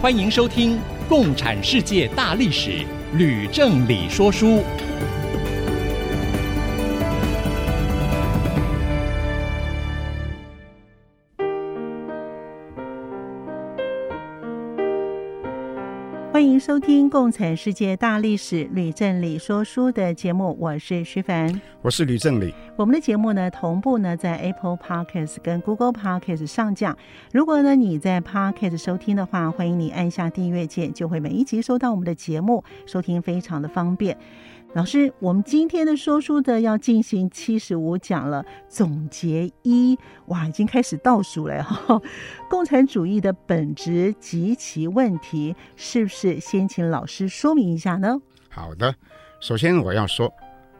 [0.00, 0.76] 欢迎收听
[1.10, 2.70] 《共产世界大历史》，
[3.18, 4.62] 吕正理说书。
[16.60, 22.52] 收听《共产世界大历史》吕正理说书的节目，我是徐凡，我是吕正理。
[22.76, 26.94] 我们的节目呢，同步呢在 Apple Podcast 跟 Google Podcast 上架。
[27.32, 34.18] 如果呢你在 Podcast 收听的话，欢迎你按下订阅键，就会每一集收到我们的节目，收听非常的方便。
[34.72, 42.00] 老师，我们今天的说书的要进行七十五讲了，总结一，哇，已经开始倒数了哈。
[42.48, 48.16] 共产主义的本质及其问题，是不是先请老师说明一下呢？
[48.48, 48.94] 好的，
[49.40, 50.32] 首先我要说，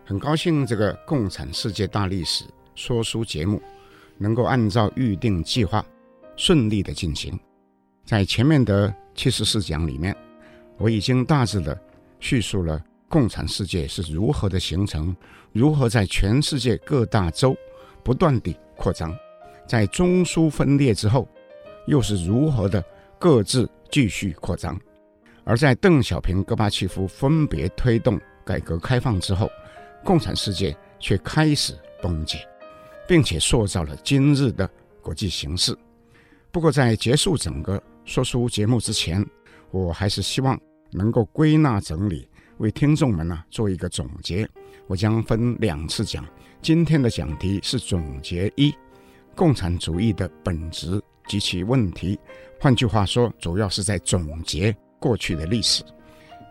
[0.05, 2.45] 很高兴这个《共产世界大历史》
[2.77, 3.61] 说书节目
[4.19, 5.85] 能够按照预定计划
[6.37, 7.37] 顺利的进行。
[8.05, 10.17] 在前面的七十四讲里面，
[10.79, 11.77] 我已经大致的
[12.21, 12.81] 叙述了。
[13.11, 15.15] 共产世界是如何的形成？
[15.53, 17.57] 如何在全世界各大洲
[18.05, 19.13] 不断地扩张？
[19.67, 21.29] 在中苏分裂之后，
[21.89, 22.81] 又是如何的
[23.19, 24.81] 各自继续扩张？
[25.43, 29.51] 而在邓小平、戈巴契夫分别推动改革开放之后，
[30.05, 32.47] 共产世界却开始崩解，
[33.09, 34.71] 并且塑造了今日的
[35.03, 35.77] 国际形势。
[36.53, 39.27] 不过，在结束整个说书节目之前，
[39.73, 40.57] 我还是希望
[40.93, 42.29] 能够归纳整理。
[42.61, 44.47] 为听众们呢做一个总结，
[44.87, 46.25] 我将分两次讲。
[46.61, 48.75] 今天的讲题是总结一：
[49.35, 52.21] 共产主义的本质及其问题。
[52.61, 55.83] 换句话说，主要是在总结过去的历史。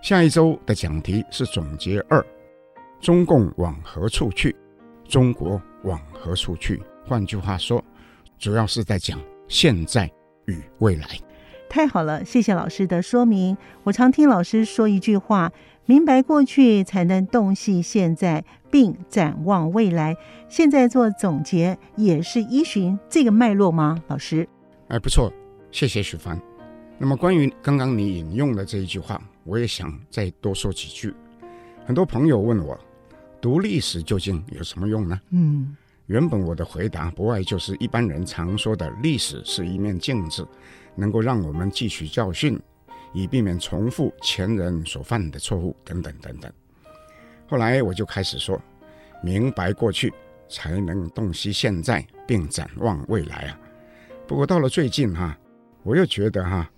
[0.01, 2.25] 下一周的讲题是总结二：
[3.00, 4.56] 中共往何处去？
[5.07, 6.81] 中国往何处去？
[7.06, 7.85] 换句话说，
[8.39, 10.09] 主要是在讲现在
[10.45, 11.06] 与未来。
[11.69, 13.56] 太好了，谢谢老师的说明。
[13.83, 15.51] 我常听老师说一句话。
[15.89, 20.16] 明白过去，才能洞悉现在，并展望未来。
[20.47, 24.00] 现在做总结，也是依循这个脉络吗？
[24.07, 24.47] 老师，
[24.89, 25.33] 哎，不错，
[25.72, 26.39] 谢谢许凡。
[27.00, 31.11] 那么，关于刚刚你引用的这一句话，我也想再多说几句。
[31.83, 32.79] 很多朋友问我，
[33.41, 35.19] 读历史究竟有什么用呢？
[35.31, 35.75] 嗯，
[36.06, 40.47] 原本我的回答不外就是一般人常说的，历史是一面镜子，
[40.94, 42.61] 能够让我们汲取教训。
[43.13, 46.51] 以避免重复前人所犯的错误等等等等。
[47.47, 48.61] 后来我就开始说，
[49.23, 50.13] 明白过去
[50.47, 53.59] 才能洞悉现在，并展望未来啊。
[54.27, 55.37] 不过到了最近哈，
[55.83, 56.69] 我又觉得哈，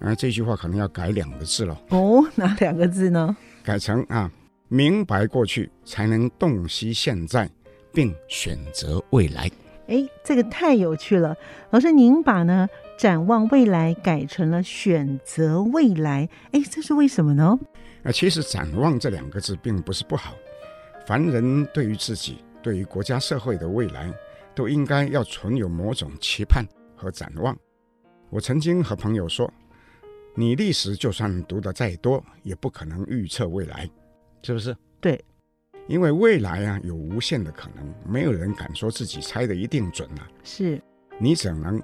[0.00, 1.80] 啊这句话可能要改两个字了。
[1.88, 3.34] 哦，哪两个字呢？
[3.64, 4.30] 改成啊，
[4.68, 7.48] 明白过去才能洞悉现在，
[7.92, 9.50] 并选择未来。
[9.88, 11.36] 哎，这个太有趣了，
[11.70, 12.68] 老师您把呢？
[13.02, 17.58] 展望未来改成了选择未来，哎，这是为什么呢？
[18.04, 20.36] 啊，其实“展望”这两个字并不是不好。
[21.04, 24.08] 凡人对于自己、对于国家社会的未来，
[24.54, 26.64] 都应该要存有某种期盼
[26.94, 27.58] 和展望。
[28.30, 29.52] 我曾经和朋友说，
[30.36, 33.90] 你历史就算读得再多，也不可能预测未来，
[34.44, 34.76] 是不是？
[35.00, 35.20] 对，
[35.88, 40.30] 因为未来啊有无限的可能，没有人敢说自己猜的一定准啊。
[40.44, 40.80] 是，
[41.18, 41.82] 你只能。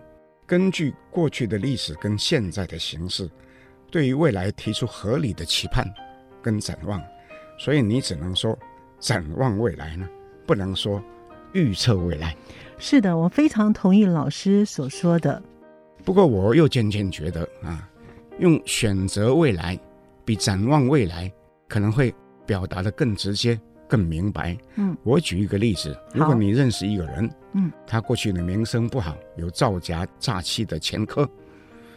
[0.48, 3.30] 根据过去的历史跟现在的形势，
[3.90, 5.86] 对于未来提出合理的期盼
[6.40, 6.98] 跟展望，
[7.58, 8.58] 所以你只能说
[8.98, 10.08] 展望未来呢，
[10.46, 11.04] 不能说
[11.52, 12.34] 预测未来。
[12.78, 15.42] 是的，我非常同意老师所说的。
[16.02, 17.86] 不过我又渐渐觉得啊，
[18.38, 19.78] 用选择未来
[20.24, 21.30] 比展望未来
[21.68, 22.14] 可能会
[22.46, 23.60] 表达的更直接。
[23.88, 24.56] 更明白。
[24.76, 31.28] 嗯，我举一个例子，如果你认识一个人，嗯，他过去的名声不好，有造假诈欺的前科，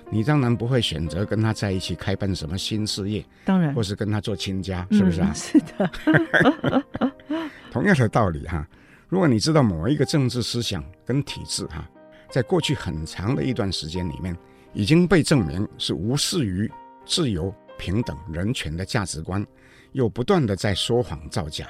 [0.09, 5.31] 你当然不会选择跟他在一起开办什么新事业，当然，或是跟他做亲家，是不是啊？
[5.31, 6.83] 嗯、是的。
[7.71, 8.67] 同样的道理哈，
[9.07, 11.87] 如果你知道某一个政治思想跟体制哈，
[12.29, 14.35] 在过去很长的一段时间里面，
[14.73, 16.69] 已经被证明是无视于
[17.05, 19.45] 自由、平等、人权的价值观，
[19.93, 21.67] 又不断的在说谎造假。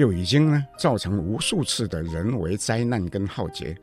[0.00, 3.76] 又已经呢造成无数次的人为灾难跟浩劫，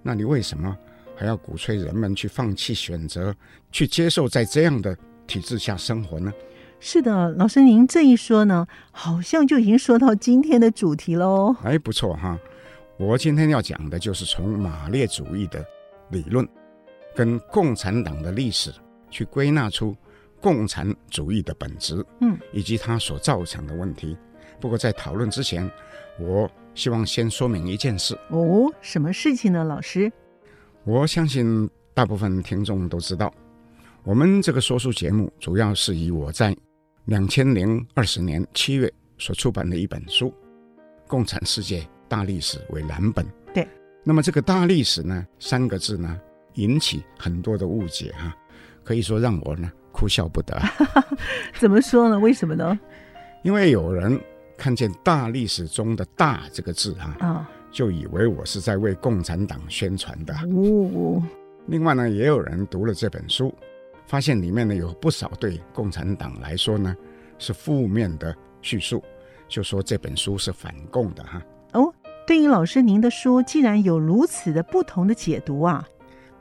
[0.00, 0.76] 那你为什么
[1.16, 3.34] 还要鼓吹人们去放弃选择，
[3.72, 4.96] 去接受在这样的
[5.26, 6.32] 体制下生活呢？
[6.78, 11.56] 是的，老师您这一说呢，好像就已经说到今天的主题喽。
[11.64, 12.38] 哎，不错哈，
[12.96, 15.66] 我今天要讲的就是从马列主义的
[16.10, 16.48] 理论
[17.12, 18.72] 跟共产党的历史
[19.10, 19.96] 去归纳出
[20.40, 24.16] 共产主义的本质，嗯，以及它所造成的问题。
[24.60, 25.70] 不过在讨论之前，
[26.18, 28.18] 我希望先说明一件事。
[28.30, 30.10] 哦，什么事情呢，老师？
[30.84, 33.32] 我相信大部分听众都知道，
[34.02, 36.56] 我们这个说书节目主要是以我在
[37.04, 40.28] 两千零二十年七月所出版的一本书
[41.06, 43.26] 《共产世界大历史》为蓝本。
[43.52, 43.66] 对。
[44.02, 46.20] 那么这个“大历史”呢，三个字呢，
[46.54, 48.34] 引起很多的误解哈，
[48.84, 50.60] 可以说让我呢哭笑不得。
[51.58, 52.18] 怎么说呢？
[52.18, 52.78] 为什么呢？
[53.42, 54.18] 因为有人。
[54.56, 60.34] 看见大历史中的“大”这个字啊，哦、就以为我是在为共产党宣传的。
[60.34, 61.22] 哦、
[61.66, 63.54] 另外呢，也有人读了这本书，
[64.06, 66.96] 发现里面呢有不少对共产党来说呢
[67.38, 69.02] 是负面的叙述，
[69.46, 71.42] 就说这本书是反共的哈。
[71.72, 71.92] 哦，
[72.26, 75.86] 对于老师您的书，既然有如此的不同的解读啊。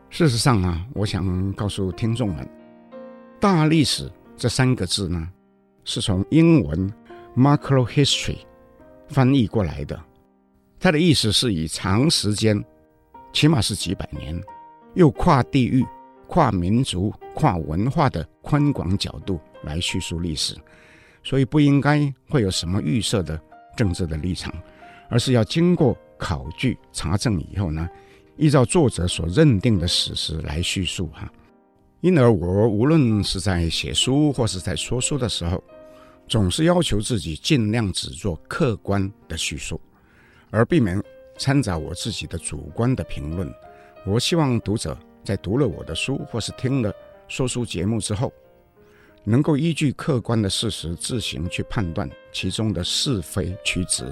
[0.09, 2.47] 事实上啊，我想告诉听众们
[3.41, 5.27] ，“大历史”这三个字呢，
[5.83, 6.93] 是从英文。
[7.35, 8.37] Macro history
[9.09, 10.01] 翻译过来的，
[10.79, 12.63] 它的意思是以长时间，
[13.33, 14.41] 起码是几百年，
[14.93, 15.85] 又跨地域、
[16.27, 20.55] 跨民族、跨文化的宽广角度来叙述历史，
[21.23, 23.39] 所以不应该会有什么预设的
[23.75, 24.53] 政治的立场，
[25.09, 27.87] 而是要经过考据查证以后呢，
[28.37, 31.29] 依照作者所认定的史实来叙述哈。
[31.99, 35.61] 因而我无论是在写书或是在说书的时候，
[36.27, 39.79] 总是要求自己尽量只做客观的叙述，
[40.49, 41.01] 而避免
[41.37, 43.51] 掺杂我自己的主观的评论。
[44.05, 46.93] 我希望读者在读了我的书或是听了
[47.27, 48.31] 说书节目之后，
[49.23, 54.05] 能够依据客观的事实自行去判断其中的是非曲直，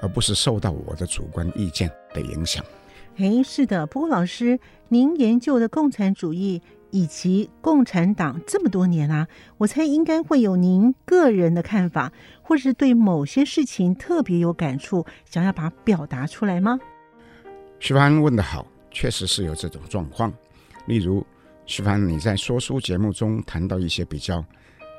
[0.00, 2.64] 而不是受到我的主观意见的影响。
[3.16, 3.86] 诶，是的。
[3.86, 4.58] 不过老师，
[4.88, 6.62] 您研究的共产主义。
[6.92, 9.26] 以及共产党这么多年啊，
[9.58, 12.12] 我猜应该会有您个人的看法，
[12.42, 16.78] 或是对某些事情特别有感触，想要把它表达出来吗？
[17.80, 20.32] 徐帆问得好，确实是有这种状况。
[20.86, 21.26] 例如，
[21.64, 24.44] 徐帆你在说书节目中谈到一些比较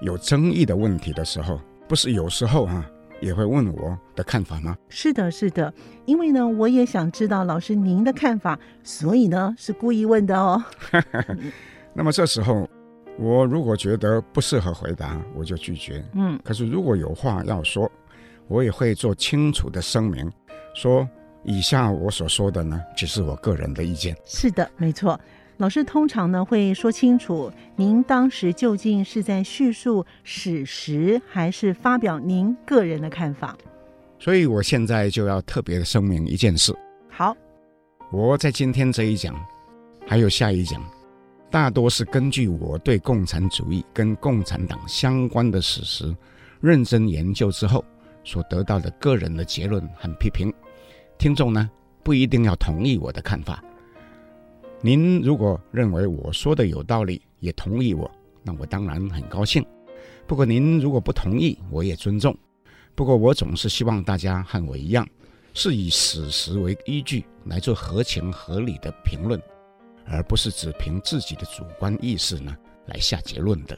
[0.02, 2.86] 有争议的问题的时候，不是有时候啊
[3.22, 4.76] 也会问我的看法吗？
[4.90, 5.74] 是的，是的，
[6.06, 10.64] 因为呢，我也想知道老师您的看法，所以呢是故意问的哦。
[11.94, 12.68] 那么这时候，
[13.20, 16.04] 我如果觉得不适合回答，我就拒绝。
[16.14, 17.90] 嗯，可是如果有话要说，
[18.48, 20.32] 我也会做清楚的声明，
[20.74, 21.08] 说
[21.44, 24.16] 以下我所说的呢，只是我个人的意见。
[24.26, 25.20] 是的，没错。
[25.58, 33.56] 老师通常呢会说清楚，您当时究竟是在叙述史实，还是发表您个人的看法？
[34.18, 36.76] 所以我现在就要特别的声明一件事。
[37.08, 37.38] 好，
[38.12, 39.36] 我在今天这一讲，
[40.08, 40.82] 还有下一讲。
[41.54, 46.12] 大多是根据我对共产主义跟共产党相关的史实
[46.60, 47.86] 认真研究之后
[48.24, 50.52] 所得到的个人的结论和批评。
[51.16, 51.70] 听众呢
[52.02, 53.64] 不一定要同意我的看法。
[54.82, 58.10] 您如果认为我说的有道理，也同意我，
[58.42, 59.64] 那我当然很高兴。
[60.26, 62.36] 不过您如果不同意，我也尊重。
[62.96, 65.08] 不过我总是希望大家和我一样，
[65.54, 69.40] 是以史实为依据来做合情合理的评论。
[70.06, 72.56] 而不是只凭自己的主观意识呢
[72.88, 73.78] 来下结论的。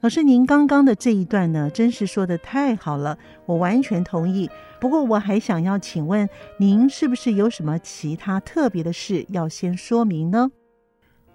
[0.00, 4.48] 老师，您刚刚的这一段呢，真是说的太好了，我完全同意。
[4.78, 6.28] 不过我还想要请问，
[6.58, 10.50] 您是不是有什么其他特别的事要先说明呢？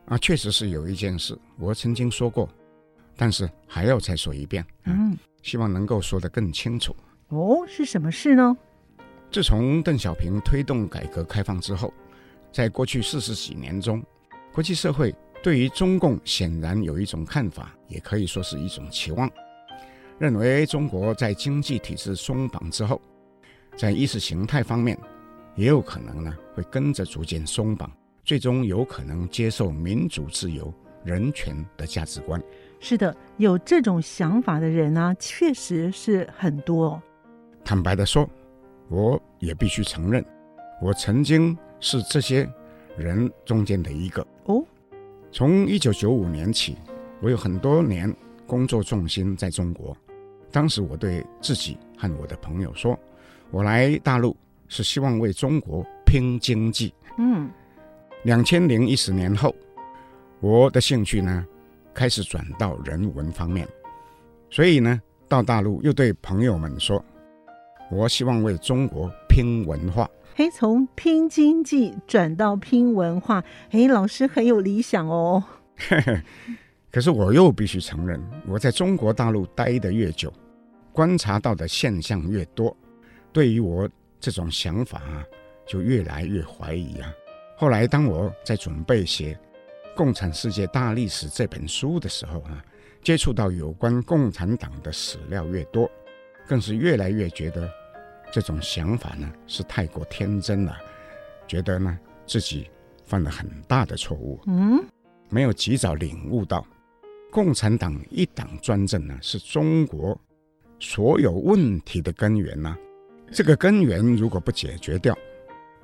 [0.05, 2.47] 啊，确实是有一件事，我曾经说过，
[3.17, 4.63] 但是还要再说一遍。
[4.85, 6.95] 嗯，希望能够说得更清楚。
[7.29, 8.55] 哦，是什么事呢？
[9.31, 11.91] 自从邓小平推动改革开放之后。
[12.51, 14.03] 在过去四十几年中，
[14.53, 19.29] 国际社会对于中共显然有一种看法，也可以说是一种期望，
[20.19, 23.01] 认为中国在经济体制松绑之后，
[23.77, 24.99] 在意识形态方面
[25.55, 27.89] 也有可能呢会跟着逐渐松绑，
[28.25, 30.71] 最终有可能接受民主、自由、
[31.05, 32.41] 人权的价值观。
[32.81, 37.01] 是的，有这种想法的人呢，确实是很多。
[37.63, 38.29] 坦白的说，
[38.89, 40.25] 我也必须承认，
[40.81, 41.57] 我曾经。
[41.81, 42.49] 是这些
[42.97, 44.63] 人中间的一个哦。
[45.33, 46.77] 从一九九五年起，
[47.19, 48.13] 我有很多年
[48.47, 49.95] 工作重心在中国。
[50.51, 52.97] 当时我对自己和我的朋友说
[53.51, 54.35] ：“我来大陆
[54.67, 57.49] 是希望为中国拼经济。”嗯，
[58.23, 59.55] 两千零一十年后，
[60.41, 61.45] 我的兴趣呢
[61.93, 63.67] 开始转到人文方面，
[64.49, 67.03] 所以呢到大陆又对朋友们说，
[67.89, 70.09] 我希望为中国拼文化。
[70.35, 75.41] 嘿，从拼经济转到拼文化，嘿，老师很有理想哦。
[76.91, 80.31] 可是我又必须承认，我在中国大陆待得越久，
[80.91, 82.75] 观察到的现象越多，
[83.31, 85.23] 对于我这种想法啊，
[85.65, 87.09] 就越来越怀疑啊。
[87.55, 89.33] 后来，当我在准备写
[89.95, 92.61] 《共产世界大历史》这本书的时候啊，
[93.01, 95.89] 接触到有关共产党的史料越多，
[96.45, 97.71] 更是越来越觉得
[98.31, 100.77] 这种想法呢是太过天真了，
[101.47, 102.69] 觉得呢自己
[103.05, 104.39] 犯了很大的错误。
[104.47, 104.83] 嗯，
[105.29, 106.65] 没有及早领悟到，
[107.31, 110.19] 共产党一党专政呢是中国
[110.79, 112.77] 所有问题的根源呐。
[113.31, 115.17] 这个根源如果不解决掉，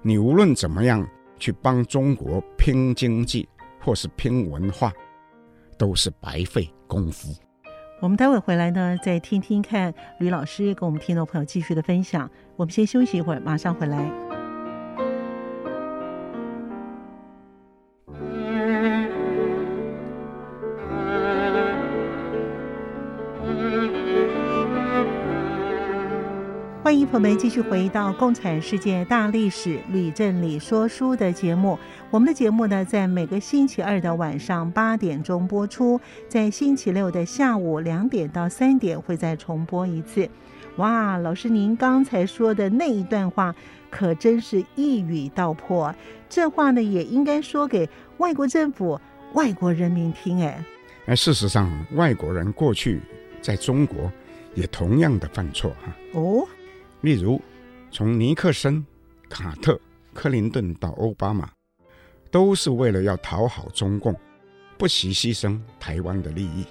[0.01, 1.07] 你无论怎么样。
[1.39, 3.47] 去帮中国拼经济
[3.79, 4.91] 或是拼文化，
[5.77, 7.31] 都是白费功夫。
[7.99, 12.29] 我们待会回来呢，再听听看吕老师跟我们听众朋友继续的分享。
[12.55, 14.36] 我们先休息一会儿，马上回来。
[26.87, 31.77] 欢迎朋友们继续回到《共产世界大历史吕振理说书》的节目。
[32.09, 40.29] 我们的节目呢，在每个星期二的晚上八点钟播出，在星期六的下午两点到三点会再重播一次。
[40.77, 43.53] 哇，老师您刚才说的那一段话，
[43.89, 45.93] 可真是一语道破。
[46.29, 47.89] 这话呢，也应该说给
[48.19, 48.97] 外国政府、
[49.33, 50.41] 外国人民听。
[50.41, 50.63] 哎，
[51.07, 53.01] 哎，事实上，外国人过去
[53.41, 54.09] 在中国
[54.55, 55.93] 也同样的犯错哈。
[56.13, 56.47] 哦。
[57.07, 57.41] 例如，
[57.89, 58.85] 从尼克森、
[59.29, 59.79] 卡特、
[60.13, 61.49] 克林顿到奥巴马，
[62.29, 64.13] 都是为了要讨好中共，
[64.77, 66.65] 不惜牺牲台湾的利益。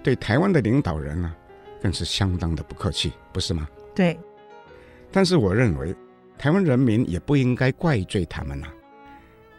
[0.00, 1.34] 对台湾的领导人呢、啊，
[1.82, 3.66] 更是相当的不客气，不是吗？
[3.92, 4.16] 对。
[5.10, 5.92] 但是我认为，
[6.38, 8.74] 台湾人民也不应该怪罪他们呐、啊。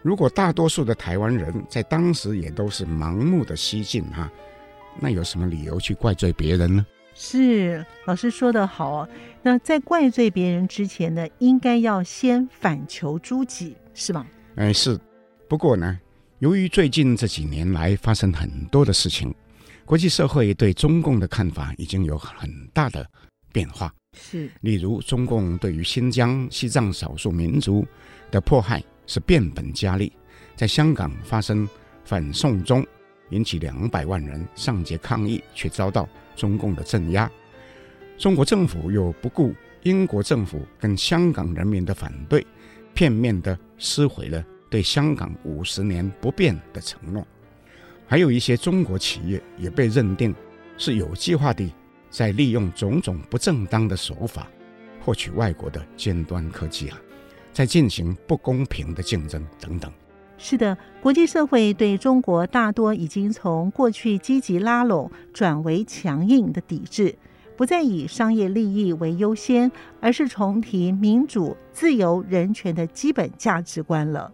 [0.03, 4.31] 如果大多数的台湾人在当时也都是盲目的西进哈、啊，
[5.01, 6.85] 那有什么理由去怪罪别人呢？
[7.15, 9.07] 是，老师说的好。
[9.41, 14.25] 那在怪罪别人之前呢，应该要先反求诸己，是吗？
[14.55, 14.99] 哎，是。
[15.47, 15.99] 不过呢，
[16.39, 19.33] 由于最近这几年来发生很多的事情，
[19.85, 23.05] 国际社会对中共的看法已经有很大的
[23.51, 23.93] 变化。
[24.17, 24.49] 是。
[24.61, 27.85] 例如，中共对于新疆、西藏少数民族
[28.31, 30.11] 的迫害是变本加厉，
[30.55, 31.67] 在香港发生
[32.03, 32.85] 反送中，
[33.29, 36.07] 引起两百万人上街抗议，却遭到。
[36.35, 37.31] 中共的镇压，
[38.17, 39.53] 中国政府又不顾
[39.83, 42.43] 英国政府跟香港人民的反对，
[42.95, 47.23] 片面地撕毁了对香港五十年不变的承诺。
[48.07, 50.33] 还有一些中国企业也被认定
[50.75, 51.71] 是有计划地
[52.09, 54.47] 在利用种种不正当的手法，
[54.99, 56.99] 获取外国的尖端科技啊，
[57.51, 59.93] 在进行不公平的竞争等等。
[60.37, 67.15] 是的，国际社会对中国大多已经从过去积极拉拢转为强硬的抵制，
[67.55, 69.71] 不再以商业利益为优先，
[70.01, 74.31] 而是重提民主、自由、人权的基本价值观了。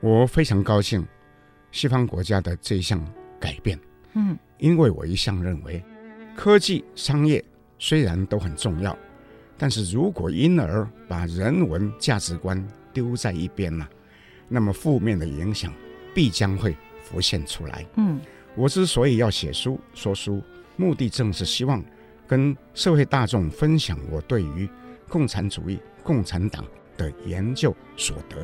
[0.00, 1.04] 我非常高兴
[1.72, 3.02] 西方国家的这项
[3.40, 3.76] 改变，
[4.14, 5.82] 嗯，因为我一向认为，
[6.36, 7.44] 科技、商业
[7.78, 8.96] 虽然都很重要，
[9.58, 13.88] 但是如果因而把人文价值观丢在一边了。
[14.52, 15.72] 那么负面的影响
[16.14, 17.86] 必将会浮现出来。
[17.96, 18.20] 嗯，
[18.54, 20.42] 我之所以要写书说书，
[20.76, 21.82] 目的正是希望
[22.26, 24.68] 跟社会大众分享我对于
[25.08, 26.64] 共产主义、共产党
[26.98, 28.36] 的研究所得。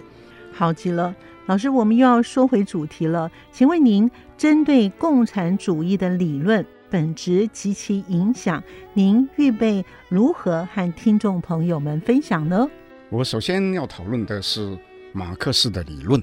[0.52, 1.14] 好极了，
[1.46, 3.30] 老师，我们又要说回主题了。
[3.52, 8.62] 请问您针对共产主义的理论本质及其影响，
[8.94, 12.66] 您预备如何和听众朋友们分享呢？
[13.10, 14.76] 我首先要讨论的是。
[15.18, 16.22] 马克思的理论，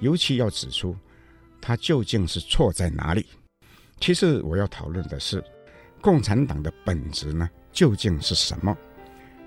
[0.00, 0.94] 尤其要指出，
[1.62, 3.24] 他究竟是错在哪里？
[3.98, 5.42] 其实我要讨论的是，
[6.02, 8.76] 共产党的本质呢，究竟是什么？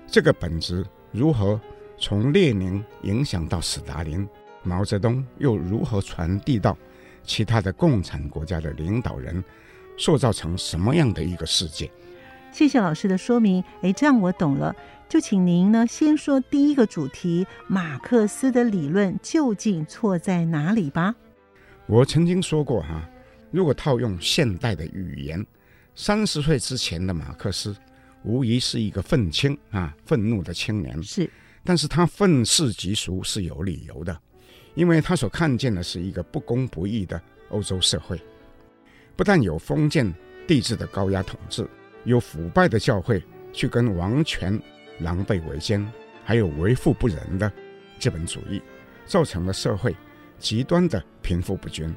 [0.08, 1.60] 这个本质如何
[1.96, 4.26] 从列宁影响到斯大林、
[4.64, 6.76] 毛泽东，又如何传递到
[7.22, 9.44] 其他的共产国家的领导人，
[9.96, 11.88] 塑造成什么样的一个世界？
[12.52, 13.62] 谢谢老师的说明。
[13.82, 14.74] 诶，这样我懂了。
[15.08, 21.14] 就请您呢先说第一个主题：马克思的理论究竟错在哪里吧？
[21.86, 23.08] 我曾经说过哈，
[23.50, 25.46] 如果套用现代的语言，
[25.94, 27.74] 三十岁之前的马克思
[28.22, 31.02] 无疑是一个愤青啊，愤怒的青年。
[31.02, 31.30] 是，
[31.64, 34.14] 但是他愤世嫉俗是有理由的，
[34.74, 38.20] 因为他所看见的是一个不公不义的欧洲社会，
[39.16, 40.12] 不但有封建
[40.46, 41.66] 帝制的高压统治，
[42.04, 44.60] 有腐败的教会去跟王权
[45.00, 45.86] 狼狈为奸，
[46.24, 47.50] 还有为富不仁的
[47.98, 48.62] 资本主义，
[49.06, 49.94] 造成了社会
[50.38, 51.94] 极端的贫富不均。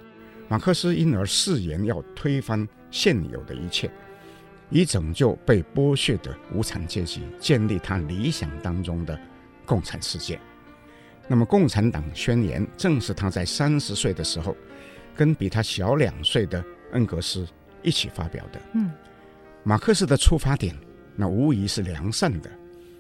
[0.48, 3.90] 马克思因而誓言要推翻现有的一切，
[4.70, 9.18] 以拯救被剥削的无产阶级，建立他理想当中的
[9.66, 10.40] 共产世界。
[11.28, 14.54] 那么，《共产党宣言》正是他在三十岁的时候，
[15.16, 17.48] 跟比他小两岁的恩格斯
[17.82, 18.60] 一起发表的。
[18.74, 18.92] 嗯，
[19.64, 20.76] 马克思的出发点，
[21.16, 22.50] 那无疑是良善的。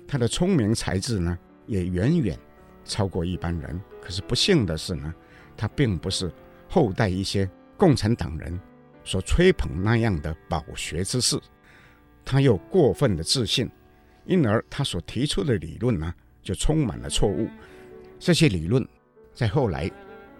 [0.07, 2.37] 他的聪明才智呢，也远远
[2.85, 3.81] 超过一般人。
[4.01, 5.13] 可是不幸的是呢，
[5.57, 6.31] 他并不是
[6.69, 8.59] 后代一些共产党人
[9.03, 11.39] 所吹捧那样的饱学之士，
[12.23, 13.69] 他又过分的自信，
[14.25, 16.13] 因而他所提出的理论呢，
[16.43, 17.47] 就充满了错误。
[18.19, 18.87] 这些理论
[19.33, 19.89] 在后来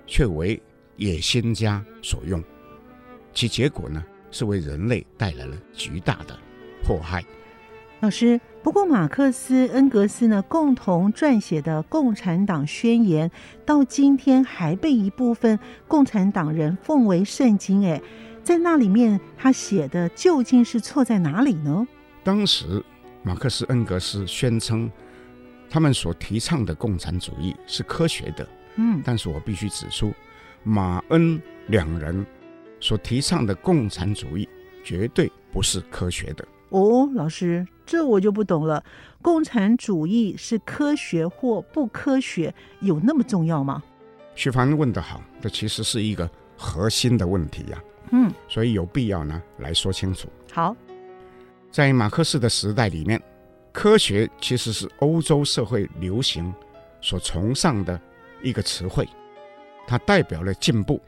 [0.06, 0.62] 却为
[0.98, 2.44] 野心家所用，
[3.34, 6.36] 其结果呢，是为人类带来了巨大的
[6.84, 7.24] 迫害。
[8.00, 13.30] 老师，不过马克思、恩格斯呢共同撰写的《共产党宣言》
[13.66, 17.86] 到今天还被一部分共产党人奉为圣经。
[17.86, 18.02] 哎，
[18.44, 21.88] 在那里面他写的究竟是错在哪里呢？
[22.24, 22.84] 当时
[23.22, 24.90] 马克思、恩格斯宣称。
[25.74, 28.46] 他们所提倡的共产主义是科学的，
[28.76, 30.12] 嗯，但是我必须指出，
[30.64, 32.26] 马恩两人
[32.82, 34.50] 所提倡的共产主义
[34.84, 36.46] 绝对不是科学的。
[36.70, 38.84] 哦，老师，这我就不懂了。
[39.22, 43.82] 共产主义是科学或不科学，有那么重要吗？
[44.36, 47.84] 徐帆问得好，这其实是一个核心的问题呀。
[48.12, 50.28] 嗯，所以有必要呢来说清楚。
[50.52, 50.76] 好，
[51.72, 53.22] 在马克思的时代里面。
[53.74, 56.54] 科学其实是欧洲社会流行
[57.00, 57.98] 所崇尚的
[58.44, 59.08] 一个词汇，
[59.88, 61.00] 它代表了进步，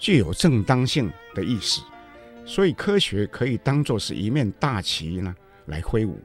[0.00, 1.80] 具有正当性的意思，
[2.44, 5.32] 所以科学可以当做是一面大旗呢
[5.66, 6.18] 来挥舞。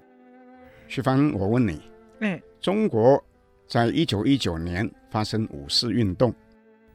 [0.87, 1.81] 徐帆，我问你，
[2.21, 3.23] 哎，中国
[3.67, 6.33] 在一九一九年发生五四运动，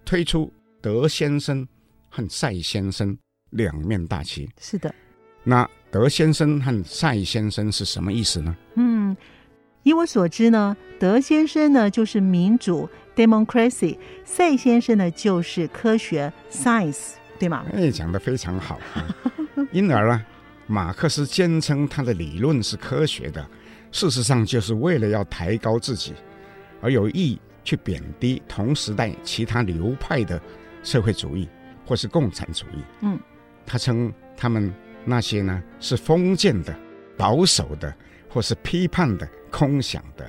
[0.05, 1.64] 推出德先生
[2.09, 3.16] 和赛先生
[3.51, 4.93] 两面大旗，是的，
[5.45, 5.69] 那。
[5.93, 8.57] 德先生和赛先生是什么意思呢？
[8.77, 9.16] 嗯，
[9.83, 17.64] 以我所知呢，德先生呢就是民主 （democracy），赛先生呢就是科学 （science），对吗？
[17.75, 18.79] 哎，讲得非常好。
[19.73, 20.25] 因而呢，
[20.66, 23.46] 马克思坚称他的理论是科学的，
[23.92, 26.14] 事实上就是为了要抬高自己，
[26.81, 30.40] 而有意去贬低同时代其他流派的
[30.83, 31.49] 社会主义
[31.85, 32.83] 或是共产主义。
[33.03, 33.18] 嗯，
[33.66, 34.73] 他称他们。
[35.03, 36.77] 那些呢是封建的、
[37.16, 37.92] 保守的，
[38.29, 40.29] 或是批判的、空想的。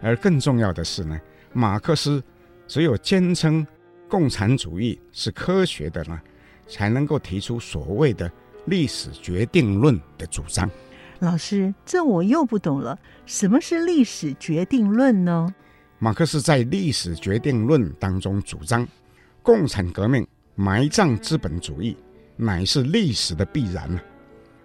[0.00, 1.20] 而更重要的是呢，
[1.54, 2.22] 马克思
[2.66, 3.66] 只有坚称
[4.08, 6.20] 共产主义是科学的呢，
[6.68, 8.30] 才能够提出所谓的
[8.66, 10.70] 历史决定论的主张。
[11.20, 15.48] 老师，这我又不懂了，什么是历史决定论呢？
[15.98, 18.86] 马克思在历史决定论当中主张，
[19.42, 21.96] 共产革命埋葬资本主义。
[22.36, 23.88] 乃是历史的必然。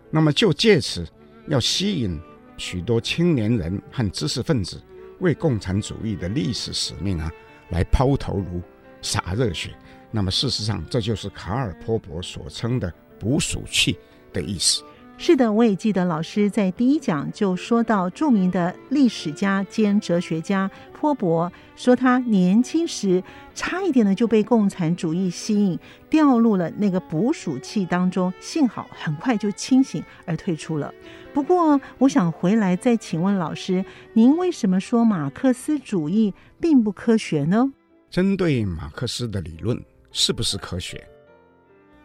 [0.09, 1.07] 那么就借此
[1.47, 2.19] 要吸引
[2.57, 4.81] 许多青年人和知识分子
[5.19, 7.31] 为共产主义的历史使命啊
[7.69, 8.61] 来抛头颅、
[9.01, 9.75] 洒热血。
[10.11, 13.97] 那么事实上，这就是卡尔·波伯所称的捕鼠器
[14.33, 14.83] 的意思。
[15.21, 23.21] 是的，我也记得老师在第一讲就说到，著名的历史家兼哲学家波伯说，他年轻时
[23.53, 25.77] 差一点呢就被共产主义吸引，
[26.09, 30.91] 掉入了那个捕鼠器当中，幸好很快就清醒而退出了。
[31.33, 37.69] 不过，我想回来再请问老师，您为什么说马克思主义并不科学呢？
[38.09, 39.77] 针对马克思的理论
[40.13, 41.05] 是不是科学，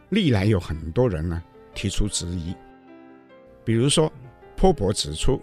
[0.09, 1.41] 历来有很多人呢
[1.73, 2.53] 提出质疑。
[3.65, 4.11] 比如说，
[4.55, 5.41] 波伯指出，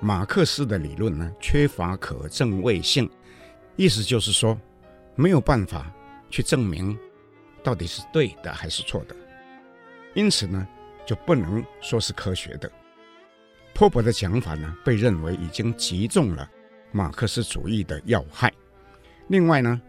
[0.00, 3.10] 马克思的理论呢缺乏可证伪性，
[3.76, 4.58] 意思就是说，
[5.16, 5.92] 没有办法
[6.30, 6.96] 去证明
[7.62, 9.16] 到底是对的还是错的，
[10.14, 10.66] 因此呢，
[11.04, 12.70] 就不能说是科学的。
[13.72, 16.48] 波伯的讲法呢，被认为已经击中了
[16.92, 18.52] 马克思主义的要害。
[19.26, 19.82] 另外呢，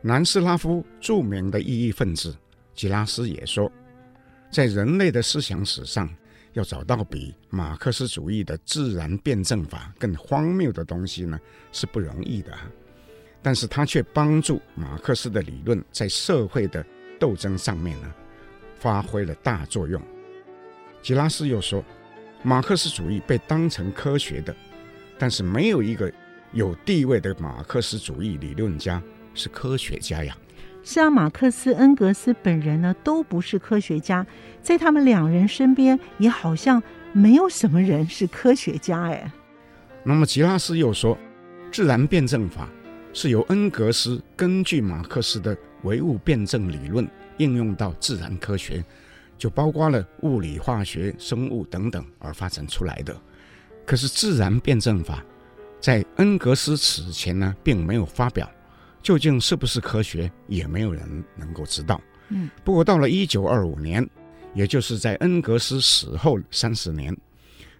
[0.00, 2.36] 南斯拉夫著名的异议分子
[2.74, 3.70] 吉拉斯也说，
[4.50, 6.08] 在人类的思想史上，
[6.52, 11.38] 要找到比马克思主义的自然辩证法更荒谬的东西呢，
[11.72, 12.52] 是不容易的。
[13.40, 16.84] 但是他却帮助马克思的理论在社会的
[17.20, 18.12] 斗争上面呢，
[18.78, 20.02] 发挥了大作用。
[21.00, 21.84] 吉拉斯又说，
[22.42, 24.54] 马克思主义被当成科学的，
[25.18, 26.12] 但是没有一个
[26.52, 29.00] 有地位的马克思主义理论家
[29.34, 30.36] 是科学家呀。
[30.90, 34.26] 是啊，马克思、恩格斯本人呢都不是科学家，
[34.62, 39.30] 在他们两人身边也好像没有什么人是科学家哎。
[40.02, 41.18] 那么吉拉斯又说，
[41.70, 42.66] 自然辩证法
[43.12, 48.82] 是由恩格斯根据马克思的唯物辩证理论应用到自然科学，
[49.36, 53.14] 就包括了物理、化学、生物等等而发展出来的。
[53.84, 55.22] 可是自然辩证法
[55.82, 58.50] 在恩格斯此前呢，并没有发表。
[59.02, 62.00] 究竟是不是科学，也没有人能够知道。
[62.28, 64.06] 嗯，不过到了一九二五年，
[64.54, 67.16] 也就是在恩格斯死后三十年，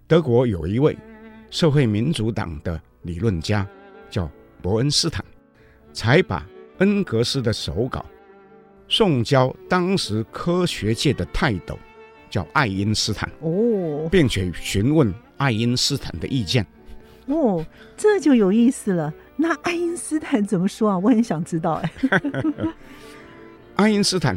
[0.06, 0.96] 德国有一位
[1.50, 3.66] 社会民主党的理论家
[4.08, 4.30] 叫
[4.62, 5.24] 伯恩斯坦，
[5.92, 6.46] 才把
[6.78, 8.04] 恩格斯的手稿
[8.88, 11.78] 送交当时科学界的泰斗，
[12.30, 13.30] 叫爱因斯坦。
[13.40, 16.66] 哦，并且询问爱因斯坦的意见。
[17.26, 17.62] 哦，
[17.96, 19.12] 这就有意思了。
[19.40, 20.98] 那爱因斯坦怎么说啊？
[20.98, 21.92] 我很想知道哎。
[23.76, 24.36] 爱因斯坦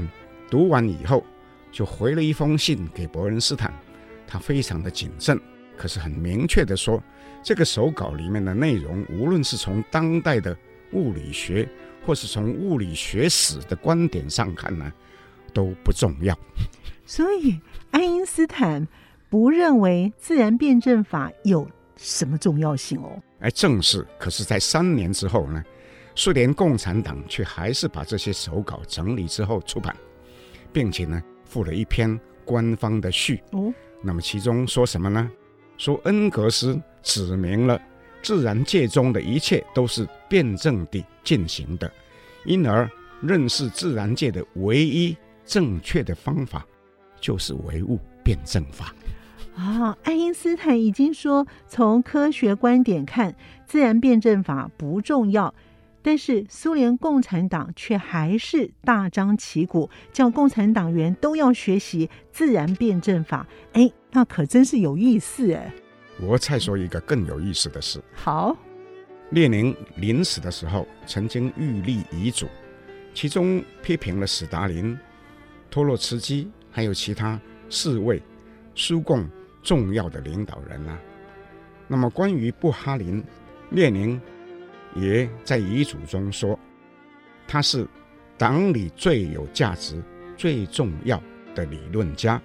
[0.49, 1.25] 读完以后，
[1.71, 3.73] 就回了一封信给伯恩斯坦，
[4.27, 5.39] 他非常的谨慎，
[5.75, 7.01] 可是很明确的说，
[7.41, 10.55] 这个手稿里面的内容，无论是从当代的
[10.93, 11.67] 物理学，
[12.05, 14.93] 或是从物理学史的观点上看呢，
[15.51, 16.37] 都不重要。
[17.07, 17.59] 所以
[17.89, 18.87] 爱因斯坦
[19.29, 21.67] 不认为自然辩证法有
[22.01, 23.21] 什么重要性哦？
[23.41, 24.05] 哎，正是。
[24.19, 25.63] 可是，在三年之后呢，
[26.15, 29.95] 苏联共产党却还是把这些手稿整理之后出版，
[30.73, 33.43] 并且呢，附了一篇官方的序。
[33.51, 35.29] 哦，那么其中说什么呢？
[35.77, 37.79] 说恩格斯指明了
[38.23, 41.91] 自然界中的一切都是辩证地进行的，
[42.45, 42.89] 因而
[43.21, 46.65] 认识自然界的唯一正确的方法
[47.19, 48.95] 就是唯物辩证法。
[49.61, 53.35] 啊、哦，爱因斯坦已经说，从科学观点看，
[53.67, 55.53] 自然辩证法不重要，
[56.01, 63.45] 但是苏联共产党却还是大张旗鼓叫共产党员都要学习自然辩证法。
[63.73, 65.71] 哎，那可真是有意思哎！
[66.19, 68.01] 我再说一个更有意思的事。
[68.15, 68.57] 好，
[69.29, 72.47] 列宁临死的时候曾经预立遗嘱，
[73.13, 74.97] 其中批评了史达林、
[75.69, 78.19] 托洛茨基，还有其他四位
[78.73, 79.23] 苏共。
[79.61, 80.99] 重要的领导人啊，
[81.87, 83.23] 那么关于布哈林，
[83.69, 84.19] 列宁
[84.95, 86.57] 也在遗嘱中说，
[87.47, 87.87] 他是
[88.37, 90.01] 党里最有价值、
[90.35, 91.21] 最重要
[91.53, 92.41] 的理论家。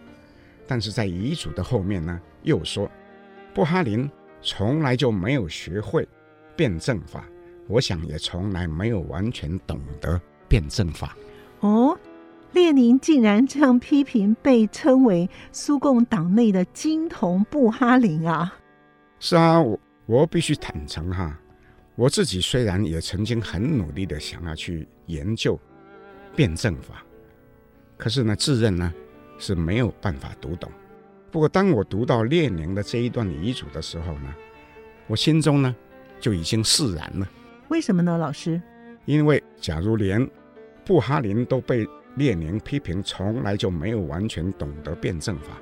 [0.66, 2.90] 但是在遗嘱的后面呢，又说
[3.54, 4.10] 布哈林
[4.42, 6.06] 从来就没有学会
[6.56, 7.24] 辩证法，
[7.68, 11.16] 我想也从来没有完全懂得辩证法。
[11.60, 11.96] 哦。
[12.52, 18.54] 列宁竟然这样批评被称为苏共党内的金童布哈林啊！
[19.18, 21.38] 是啊，我我必须坦诚哈，
[21.94, 25.58] 我自己虽然也曾经很努力的想要去研究
[26.34, 27.04] 辩证法，
[27.96, 28.92] 可是呢，自认呢
[29.38, 30.70] 是没有办法读懂。
[31.30, 34.34] 不过当我读到列宁的这一段遗嘱的时候呢，
[35.06, 35.74] 我心中呢
[36.20, 37.28] 就已经释然了。
[37.68, 38.60] 为什么呢，老师？
[39.04, 40.26] 因为假如连
[40.84, 45.58] 布哈林都被列宁批评从来就没有完全懂得辩证法，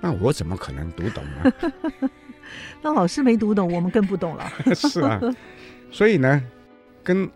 [0.00, 1.52] 那我怎么可能读懂呢？
[2.80, 4.48] 那老师没读懂，我们更不懂了。
[4.74, 5.20] 是啊，
[5.90, 6.42] 所以呢，
[7.02, 7.28] 跟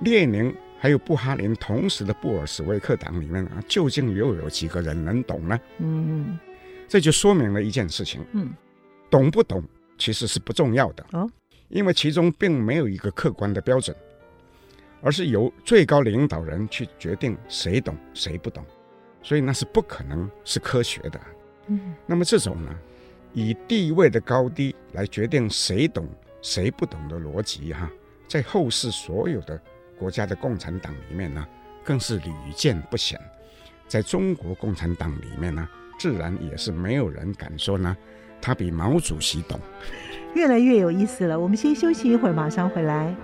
[0.00, 5.58] 列宁还有布哈林同时的布尔什维克党里面啊，究竟又有几个人能懂呢？
[5.78, 6.38] 嗯，
[6.86, 8.20] 这就说明了一件事情。
[8.32, 8.52] 嗯，
[9.08, 9.62] 懂不懂
[9.96, 11.06] 其实是不重要的。
[11.12, 11.30] 哦，
[11.68, 13.96] 因为其中并没有一个客观的标准。
[15.02, 18.64] 而是由最高领导人去决定谁懂谁不懂，
[19.22, 21.20] 所以那是不可能是科学的。
[21.66, 22.74] 嗯，那么这种呢，
[23.32, 26.08] 以地位的高低来决定谁懂
[26.40, 27.90] 谁不懂的逻辑，哈，
[28.28, 29.60] 在后世所有的
[29.98, 31.46] 国家的共产党里面呢，
[31.84, 33.20] 更是屡见不鲜。
[33.88, 37.96] 在中国共产党里面呢，自然也是没有人敢说呢，
[38.40, 39.60] 他比毛主席懂。
[40.34, 43.14] 越来越有意思了，我们先休息一会儿，马上回来。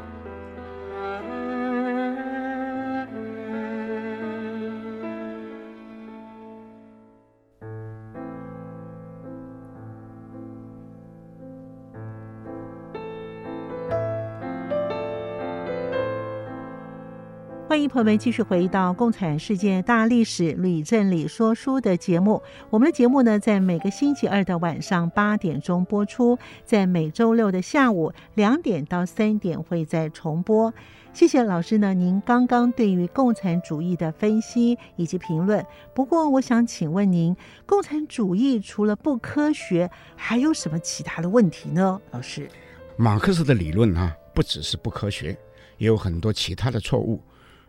[17.79, 22.43] 欢迎朋友们继续回到《共产世界大历史吕振理说书》的节目。
[22.71, 30.75] 我们的节目呢，在每个星期二的晚上八点钟播出，在每周六的下午两点到三点会再重播。
[31.13, 35.65] 谢谢老师呢，您刚刚对于共产主义的分析以及评论。
[35.95, 42.01] 不过，我想请问您，共产主义除了不科学，还有什么其他的问题呢？
[42.11, 42.51] 老师，
[42.97, 45.39] 马克思的理论啊，不只是不科学，
[45.77, 47.23] 也有很多其他的错误。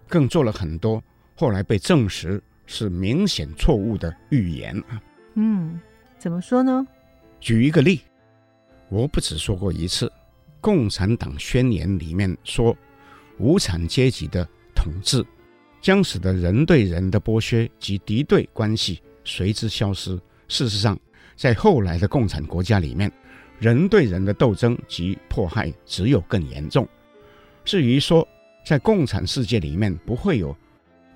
[0.10, 1.02] 更做了很多
[1.36, 5.02] 后来被证实是明显错误的预言啊。
[5.36, 5.80] 嗯，
[6.18, 6.86] 怎么说呢？
[7.40, 8.02] 举一个例，
[8.90, 10.08] 我不止说过一次，
[10.60, 12.76] 《共产党宣言》里面说，
[13.38, 14.46] 无产阶级的
[14.76, 15.26] 统治
[15.80, 20.20] 将使得人对人的剥削及敌对关系随之消失。
[20.50, 21.00] 事实上，
[21.38, 23.10] 在后来的共产国家里面，
[23.60, 26.86] 人对人的斗争及迫害只有更严重。
[27.64, 28.28] 至于说，
[28.70, 30.56] 在共产世界里面不会有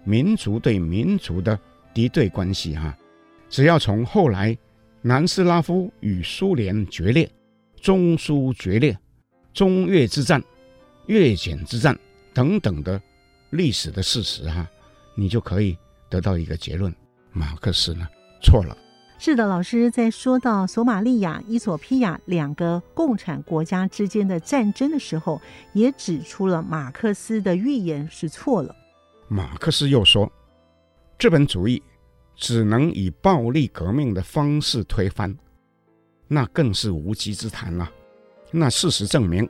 [0.04, 1.60] 民族对民族的
[1.94, 2.98] 敌对关系哈，
[3.48, 4.58] 只要从后来
[5.04, 7.30] 南斯拉夫与苏联决裂、
[7.80, 8.98] 中苏决裂、
[9.54, 10.44] 中越之战、
[11.06, 11.96] 越柬之战
[12.34, 13.00] 等等的
[13.52, 14.68] 历史的事实哈，
[15.14, 15.78] 你就可以
[16.10, 16.92] 得到一个结论：
[17.32, 18.08] 马克思呢
[18.42, 18.76] 错了。
[19.26, 28.76] 是的，老师在说到索马利亚、伊索比亚两个共产国家之间的战争的时候，也指出了马克思的预言是错了。
[29.30, 30.30] 马克思又说，
[31.18, 31.82] 资本主义
[32.36, 35.34] 只能以暴力革命的方式推翻，
[36.28, 37.90] 那更是无稽之谈了。
[38.52, 39.50] 那事实证明，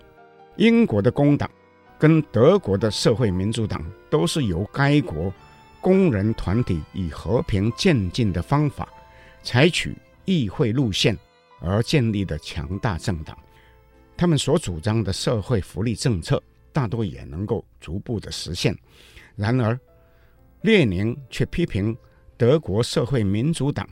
[0.56, 1.50] 英国的工党
[1.98, 5.34] 跟德国的社会民主党都是由该国
[5.82, 8.88] 工人团体以和平渐进的方法。
[9.44, 11.18] 采取议会路线
[11.60, 13.38] 而建立的强大政党，
[14.18, 18.76] 他们所主张的社会福利政策大多也能够逐步的实现。
[19.36, 19.78] 然而，
[20.62, 21.96] 列宁却批评
[22.38, 23.88] 德国社会民主党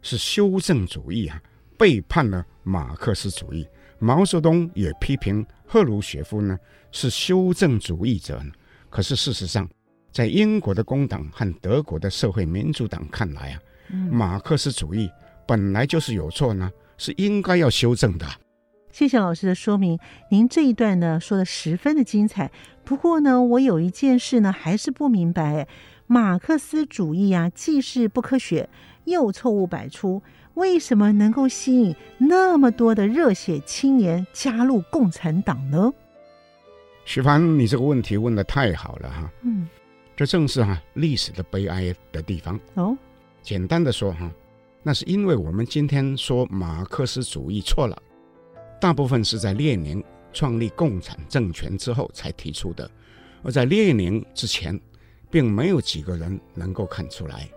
[0.00, 1.40] 是修正主义啊，
[1.76, 3.68] 背叛了马克思主义。
[3.98, 6.58] 毛泽东也批评赫鲁雪夫呢
[6.92, 8.42] 是修正主义者。
[8.90, 9.68] 可是事实上，
[10.12, 13.60] 在英国的工党和德国的社会民主党看来啊。
[14.10, 15.10] 马克思主义
[15.46, 18.26] 本来就是有错呢，是应该要修正的。
[18.90, 19.98] 谢谢老师的说明，
[20.30, 22.50] 您这一段呢说的十分的精彩。
[22.84, 25.68] 不过呢，我有一件事呢还是不明白，
[26.06, 28.68] 马克思主义啊，既是不科学
[29.04, 30.22] 又错误百出，
[30.54, 35.92] 为什么能够吸引那么多的热血青年加入共产党呢？
[37.04, 39.30] 徐帆，你这个问题问的太好了哈。
[39.42, 39.68] 嗯，
[40.16, 42.96] 这正是哈历史的悲哀的地方哦。
[43.46, 44.28] 简单的说哈，
[44.82, 47.96] 那是因为我们今天说马克思主义错了，
[48.80, 52.90] 大部分是在列宁创立共产政权之后才提出的，
[53.44, 54.76] 而在列宁之前，
[55.30, 57.48] 并没有几个人能够看出来，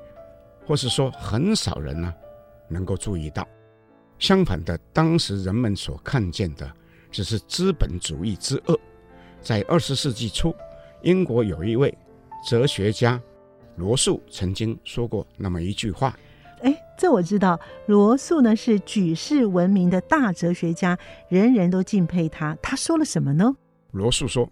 [0.63, 2.13] 或是说很少人呢
[2.67, 3.47] 能够注意到。
[4.19, 6.71] 相反的，当时人们所看见的
[7.10, 8.80] 只是资本主义之恶。
[9.41, 10.54] 在二十世纪初，
[11.02, 11.91] 英国有一位
[12.47, 13.19] 哲学家。
[13.80, 16.13] 罗素曾经说过那么一句话，
[16.63, 17.58] 哎，这我知道。
[17.86, 22.58] 罗素呢是举世闻名的大哲学家，人人都敬佩他。
[22.62, 23.56] 他说了什么呢？
[23.92, 24.52] 罗素说：“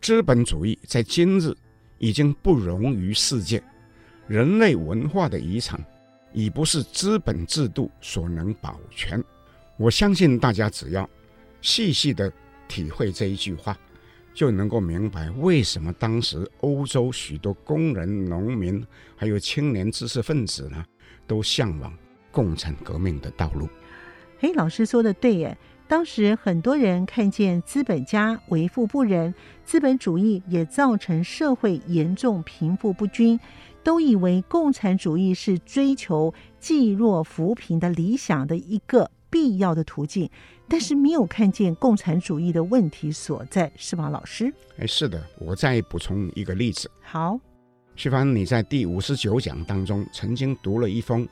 [0.00, 1.54] 资本主义在今日
[1.98, 3.62] 已经不容于世界，
[4.26, 5.78] 人类文化的遗产
[6.32, 9.22] 已不是资本制度所能保全。”
[9.76, 11.06] 我相信大家只要
[11.60, 12.32] 细细的
[12.66, 13.76] 体会这一句话。
[14.36, 20.84] 就能够明白为什么当时欧洲许多工人、农民，还有青年知识分子呢，
[21.26, 21.90] 都向往
[22.30, 23.66] 共产革命的道路。
[24.38, 25.56] 嘿，老师说的对耶！
[25.88, 33.40] 当时很多人看见资本家为富不仁，资本主义也造成社会严重贫富不均，
[33.82, 40.30] 都以为共产主义是追求济弱扶贫的理想的一个必要的途径。
[40.66, 44.52] 但是没有看见共产主义的问题所在，是吗，老师？
[44.78, 46.90] 哎，是的，我再补充一个例子。
[47.02, 47.38] 好，
[47.94, 51.28] 徐凡，你在第五十九讲当中曾经读了一封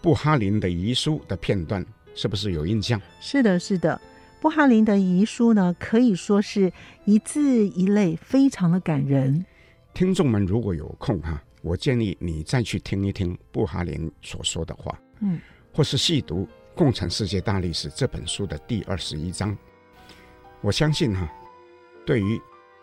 [0.00, 1.84] 布哈林的遗书的片段，
[2.14, 2.98] 是不是有印象？
[3.20, 4.00] 是的，是的，
[4.40, 6.72] 布哈林的遗书呢，可以说是
[7.04, 9.44] 一字一泪，非常的感人。
[9.92, 15.38] 听众们如果有空哈，我建议你再去听一听布哈林所说的话，嗯，
[15.74, 16.44] 或是细读。
[16.76, 19.56] 《共产世界大历史》这本书的第二十一章，
[20.60, 21.26] 我相信哈，
[22.04, 22.38] 对于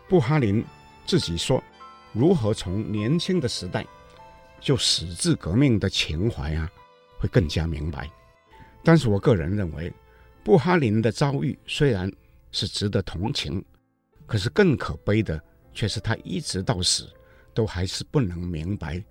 [0.10, 0.66] 布哈林
[1.06, 1.64] 自己说
[2.12, 3.86] 如何从年轻的时代
[4.60, 6.68] 就矢志革命的情怀啊，
[7.20, 8.10] 会更加明白。
[8.84, 9.94] 但是我个人认为，
[10.44, 12.12] 布哈林的遭遇虽然
[12.52, 13.64] 是值得同情，
[14.26, 15.40] 可是更可悲的
[15.72, 17.08] 却是他一直到死
[17.54, 19.04] 都还是不能明白。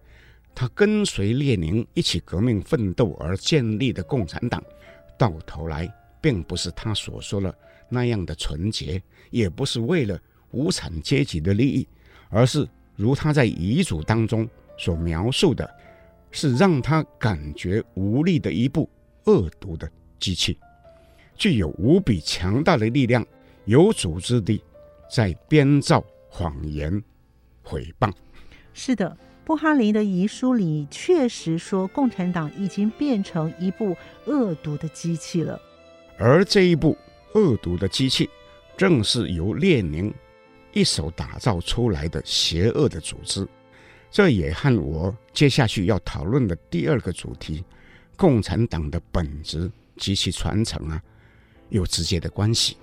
[0.54, 4.62] 他跟随列宁一起革命奋斗而建立的共产党，
[5.18, 7.54] 到头来并不是他所说的
[7.88, 10.18] 那样的纯洁，也不是为了
[10.50, 11.88] 无产阶级的利益，
[12.28, 15.68] 而是如他在遗嘱当中所描述的，
[16.30, 18.88] 是让他感觉无力的一部
[19.24, 20.58] 恶毒的机器，
[21.34, 23.26] 具有无比强大的力量，
[23.64, 24.62] 有组织地
[25.10, 27.02] 在编造谎言、
[27.64, 28.12] 诽谤。
[28.74, 35.60] 是的，布哈林的遗书里确实说，共产党已经变成一部恶毒的机器了。
[36.16, 36.96] 而这一部
[37.34, 38.30] 恶毒的机器，
[38.76, 40.14] 正是由列宁
[40.72, 43.46] 一手打造出来的邪恶的组织。
[44.12, 47.64] 这也和我接下去要讨论的第二个主题——
[48.16, 51.02] 共产党的本质及其传承啊，
[51.70, 52.76] 有直接的关系。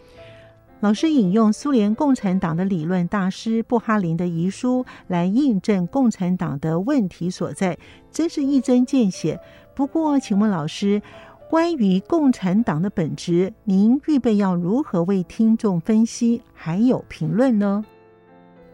[0.82, 7.78] 老师引用苏联共产党的理论大师布哈林的遗书来印证共产党的问题所在，
[8.10, 9.38] 真是一针见血。
[9.76, 11.02] 不过，请问老师，
[11.50, 17.84] 关于共产党的本质，您预备要如何为听众分析还有评论呢？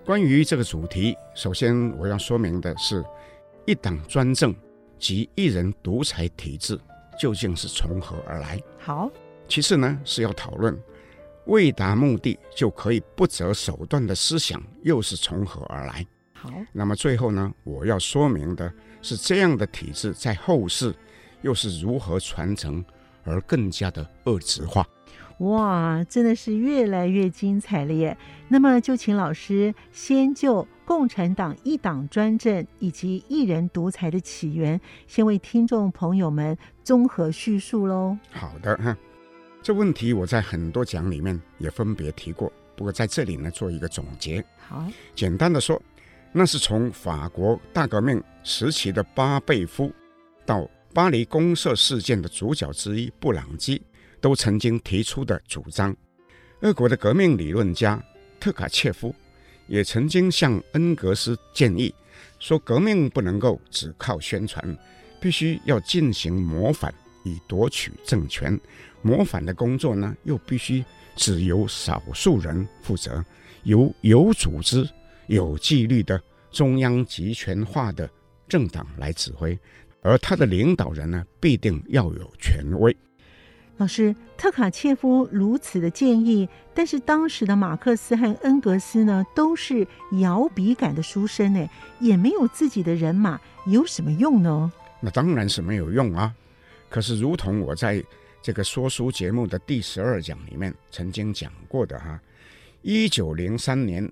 [0.06, 3.04] 关于这个主题，首先我要说明的是，
[3.66, 4.54] 一党专政
[5.00, 6.80] 及一人独裁体制
[7.20, 8.62] 究竟是从何而来？
[8.78, 9.10] 好。
[9.48, 10.78] 其次呢，是要讨论
[11.48, 16.06] 为达目的就可以不择手段的思想又是从何而来？
[16.34, 16.50] 好。
[16.72, 20.94] 那么最后呢，我要说明的是，这样的体制在后世
[21.42, 22.84] 又是如何传承
[23.24, 24.86] 而更加的恶质化？
[25.40, 28.18] 哇，真的是越来越精彩了耶！
[28.48, 38.18] 那么就请老师先就共产党一党专政以及一人独裁的起源，先为听众朋友们综合叙述喽。
[38.32, 38.98] 好的哈，
[39.66, 44.46] 这问题我在很多讲里面也分别提过，不过在这里呢做一个总结。
[44.60, 45.82] 好，简单的说，
[46.32, 49.92] 那是从法国大革命时期的巴贝夫，
[50.46, 53.82] 到巴黎公社事件的主角之一布朗基。
[54.22, 55.96] 都曾经提出的主张，
[56.62, 58.00] 俄国的革命理论家
[58.40, 59.14] 特卡切夫
[59.68, 61.92] 也曾经向恩格斯建议
[62.38, 64.78] 说，革命不能够只靠宣传，
[65.20, 68.60] 必须要进行模仿以夺取政权。
[69.06, 70.84] 谋反的工作呢，又必须
[71.16, 73.24] 只由少数人负责，
[73.62, 74.90] 由有组织、
[75.28, 78.10] 有纪律的中央集权化的
[78.48, 79.56] 政党来指挥，
[80.02, 82.98] 而他的领导人呢，必定要有权威。
[83.78, 89.88] 老师，特卡切夫如此的建议，但是当时的马克思和恩格斯呢，都是
[90.20, 94.72] 摇笔杆的书生呢，也没有自己的人马，有什么用呢？
[95.00, 96.34] 那当然是没有用啊。
[96.90, 98.02] 可是，如同我在
[98.46, 102.22] 这个说书节目的第十二讲里面曾经讲过的哈，
[102.84, 104.08] 一九零三年，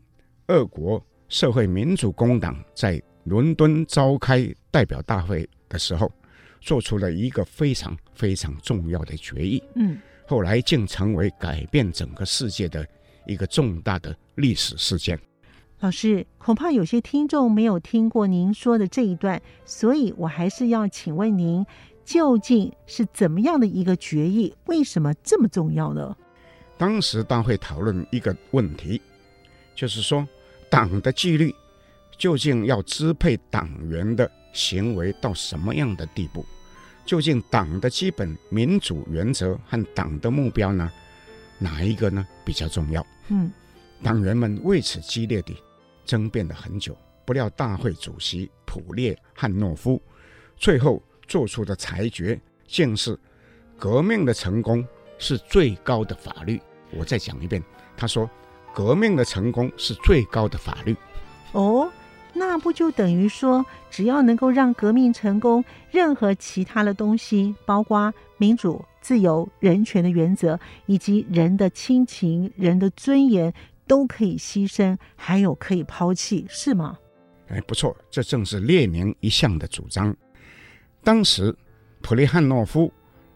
[0.48, 6.12] 俄国社会民主工党在伦敦召开代表大会的时候。
[6.60, 12.88] 做出了一个非常非常重要的决议，嗯，后来竟成为改变整个世界的
[13.28, 15.19] 一个重大的历史事件。
[15.82, 21.65] 老师，恐怕有些听众没有听过您说的这一段，所以我还是要请问您，
[22.05, 24.53] 究竟是怎么样的一个决议？
[24.65, 26.15] 为什么这么重要呢？
[26.77, 29.01] 当时大会讨论一个问题，
[29.75, 30.27] 就是说
[30.69, 31.53] 党的纪律
[32.17, 36.45] 究竟要支配党员的行为到什么样的地步？
[37.05, 40.91] 究竟党的基本民主原则和党的目标呢？
[41.59, 43.05] 哪一个呢比较重要？
[43.29, 43.51] 嗯，
[44.01, 45.55] 党员们为此激烈地
[46.05, 46.97] 争辩了很久。
[47.25, 50.01] 不料大会主席普列汉诺夫
[50.57, 53.17] 最后做出的裁决，竟是
[53.77, 54.86] 革命的成功
[55.17, 56.62] 是最高的法律。
[56.91, 57.63] 我再讲一遍，
[57.97, 58.29] 他说，
[58.73, 60.95] 革命的成功是最高的法律。
[61.51, 61.91] 哦。
[62.36, 73.53] 那不就等于说，只要能够让革命成功，任何其他的东西，包括民主、自由、人权的原则，以及人的亲情、人的尊严，
[73.86, 76.97] 都可以牺牲，还有可以抛弃，是吗？
[77.49, 80.15] 哎，不错，这正是列宁一向的主张。
[81.03, 81.53] 当时，
[82.01, 82.91] 普列汉诺夫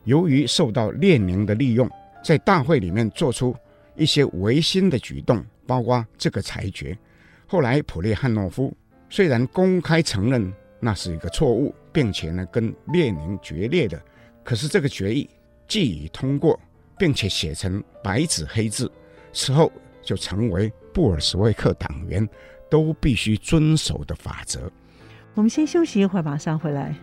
[0.05, 1.89] 由于受到列宁的利用，
[2.23, 3.53] 在大会里面做出
[3.95, 6.97] 一些违心的举动，包括这个裁决。
[7.45, 8.75] 后来，普列汉诺夫。
[9.09, 14.01] 虽然公开承认那是一个错误，并且呢跟列宁决裂的，
[14.43, 15.29] 可是这个决议
[15.65, 16.59] 既已通过，
[16.97, 18.91] 并且写成白纸黑字，
[19.31, 22.27] 此后就成为布尔什维克党员
[22.69, 24.69] 都必须遵守的法则。
[25.35, 26.93] 我们先休息一会儿，马上回来。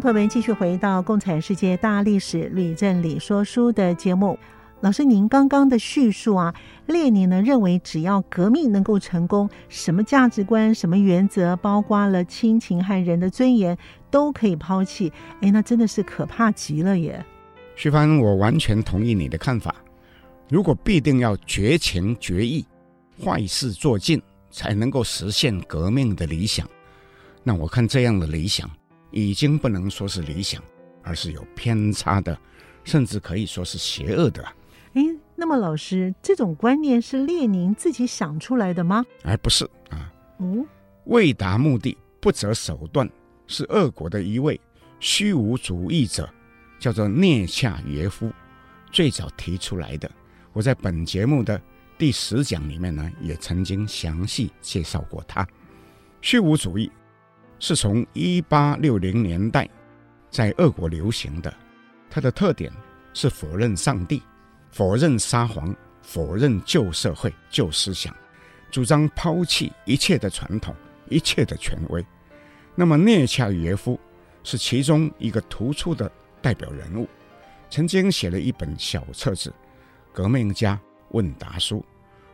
[0.00, 4.38] 朋友们继续回到《共产世界大历史吕正理说书》的节目。
[4.80, 6.54] 老师，您刚刚的叙述啊，
[6.86, 13.76] 列宁呢认为，只要革命能够成功，什么价值观、什么原则，包括了亲情和人的尊严，
[14.10, 15.12] 都可以抛弃。
[15.42, 17.22] 哎，那真的是可怕极了耶！
[17.76, 19.74] 徐帆，我完全同意你的看法。
[20.48, 22.64] 如果必定要绝情绝义、
[23.22, 24.20] 坏事做尽，
[24.50, 26.66] 才能够实现革命的理想，
[27.42, 28.70] 那我看这样的理想
[29.10, 30.62] 已经不能说是理想，
[31.02, 32.38] 而是有偏差的，
[32.84, 34.42] 甚至可以说是邪恶的。
[34.94, 35.02] 哎，
[35.36, 39.04] 那么老师，这种观念是列宁自己想出来的吗？
[39.22, 40.12] 哎，不是啊。
[40.38, 40.66] 嗯，
[41.04, 43.08] 为达目的不择手段，
[43.46, 44.60] 是俄国的一位
[44.98, 46.28] 虚无主义者，
[46.78, 48.32] 叫做涅恰耶夫，
[48.90, 50.10] 最早提出来的。
[50.52, 51.60] 我在本节目的
[51.96, 55.46] 第十讲里面呢，也曾经详细介绍过他。
[56.20, 56.90] 虚无主义
[57.60, 59.68] 是从一八六零年代
[60.30, 61.54] 在俄国流行的，
[62.10, 62.72] 它的特点
[63.14, 64.20] 是否认上帝。
[64.72, 68.14] 否认沙皇，否认旧社会、旧思想，
[68.70, 70.72] 主张抛弃一切的传统、
[71.08, 72.06] 一切的权威。
[72.76, 73.98] 那么聂恰耶夫
[74.44, 76.08] 是其中一个突出的
[76.40, 77.08] 代表人物，
[77.68, 79.50] 曾经写了一本小册子
[80.14, 80.80] 《革命家
[81.10, 81.78] 问答书》，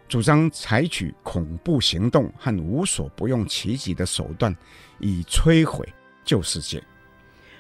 [0.09, 4.57] 主张采取恐怖行动和无所不用其极的手段，
[4.99, 5.87] 以摧毁
[6.25, 6.83] 旧世界。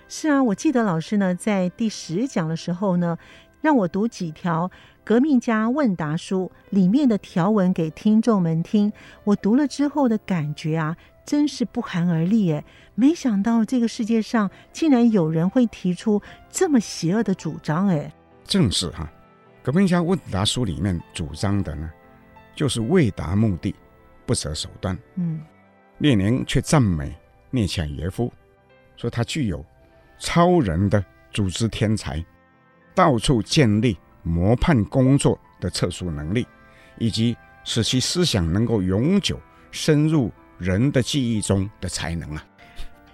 [0.09, 3.19] 是啊，我记得老师呢在第十讲的时候呢。
[3.63, 4.69] 让我读几条
[5.03, 8.93] 《革命家问答书》里面的条文给听众们听。
[9.25, 18.13] 我读了之后的感觉啊，真是不寒而栗诶，没想到这个世界上竟然有人会提出这么邪恶的主张诶，
[18.45, 19.11] 正是哈，
[19.65, 21.91] 《革命家问答书》里面主张的呢，
[22.57, 23.73] 就是为达目的
[24.27, 24.99] 不择手段。
[25.15, 25.41] 嗯，
[25.99, 27.15] 列宁却赞美
[27.51, 28.33] 聂恰耶夫，
[28.97, 29.65] 说他具有
[30.19, 32.25] 超人的组织天才。
[32.95, 36.47] 到处建立模范工作的特殊能力，
[36.99, 39.39] 以及使其思想能够永久
[39.71, 42.43] 深入人的记忆中的才能啊！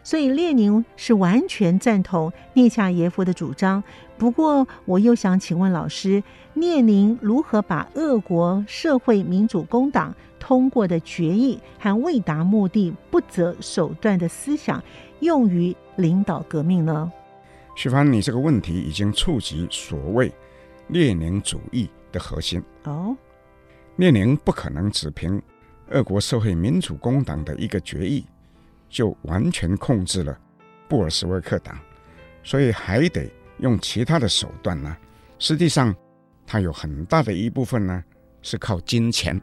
[0.02, 3.82] 所以列宁是完全赞同聂恰耶夫的主张。
[4.18, 6.22] 不过，我又想请问老师，
[6.54, 14.82] 列宁如何把俄国社会民主工党通过的决议和未达目的不择手段的思想
[15.20, 17.10] 用于领导革命呢？
[17.74, 20.32] 徐帆，你这个问题已经触及所谓
[20.88, 22.62] 列宁主义的核心。
[22.84, 23.16] 哦，
[23.96, 25.40] 列宁不可能只凭
[25.90, 28.24] 俄国社会民主工党的一个决议
[28.92, 30.38] 就完全控制了
[30.86, 31.74] 布尔什维克党，
[32.44, 33.26] 所以还得
[33.58, 34.94] 用其他的手段呢。
[35.38, 35.92] 实际上，
[36.46, 38.04] 它有很大的一部分呢
[38.42, 39.40] 是靠金钱。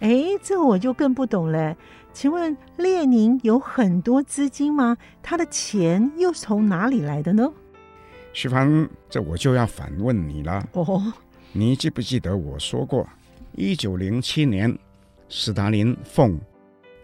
[0.00, 1.76] 哎，这我就更不懂了。
[2.14, 4.96] 请问列宁有很多资金吗？
[5.22, 7.52] 他的钱又是从哪里来的呢？
[8.32, 10.66] 徐凡，这我就要反问你了。
[10.72, 11.12] 哦，
[11.52, 13.06] 你记不记得我说过，
[13.52, 14.74] 一九零七年，
[15.28, 16.40] 斯大林奉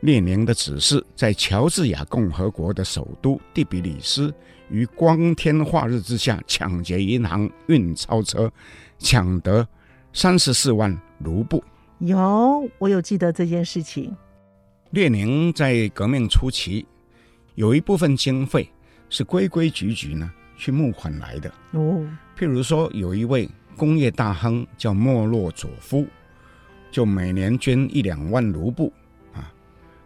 [0.02, 4.34] 列宁的指示，在乔治亚共和国的首都第比里斯，
[4.68, 8.52] 于光天化日之下抢劫银行运钞车，
[8.98, 9.66] 抢得
[10.12, 11.62] 三十四万卢布。
[12.00, 14.14] 有，我有记得这件事情。
[14.90, 16.84] 列宁在革命初期，
[17.54, 18.68] 有一部分经费
[19.08, 20.30] 是规规矩矩呢。
[20.54, 22.06] 去募款来的哦，
[22.38, 26.06] 譬如说有一位工业大亨叫莫洛佐夫，
[26.88, 29.01] 就每年捐一两万卢布啊。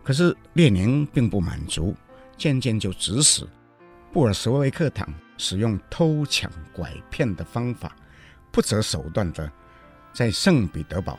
[0.07, 1.93] 可是列宁并不满足，
[2.37, 3.45] 渐渐就指使
[4.13, 7.97] 布尔什维克党使用偷抢拐骗的方法，
[8.53, 9.51] 不择手段的
[10.13, 11.19] 在圣彼得堡、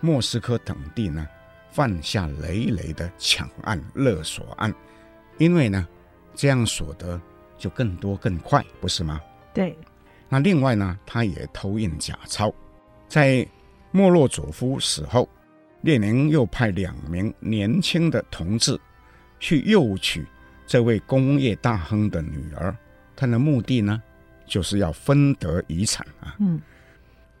[0.00, 1.26] 莫斯科等地呢
[1.72, 4.72] 犯下累累的抢案勒索案，
[5.38, 5.84] 因为呢
[6.32, 7.20] 这样所得。
[7.58, 9.20] 就更多更快，不是吗？
[9.52, 9.76] 对。
[10.28, 12.54] 那另外呢，他也偷印假钞。
[13.08, 13.44] 在
[13.90, 15.28] 莫洛佐夫死后，
[15.82, 18.78] 列宁又派两名年轻的同志
[19.38, 20.26] 去诱娶
[20.66, 22.76] 这位工业大亨的女儿。
[23.16, 24.02] 他的目的呢，
[24.46, 26.36] 就是要分得遗产啊。
[26.40, 26.60] 嗯。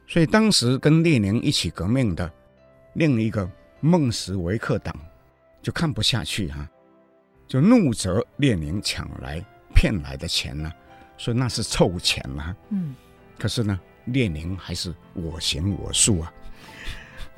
[0.06, 2.30] 所以当时跟列宁一起革命的
[2.94, 4.94] 另一个孟什维克党
[5.62, 6.70] 就看不下去哈、啊，
[7.46, 9.44] 就怒责列宁抢来。
[9.74, 10.72] 骗来的钱呢，
[11.16, 12.56] 说那是臭钱啊。
[12.70, 12.96] 嗯，
[13.38, 16.32] 可是呢，列宁还是我行我素啊。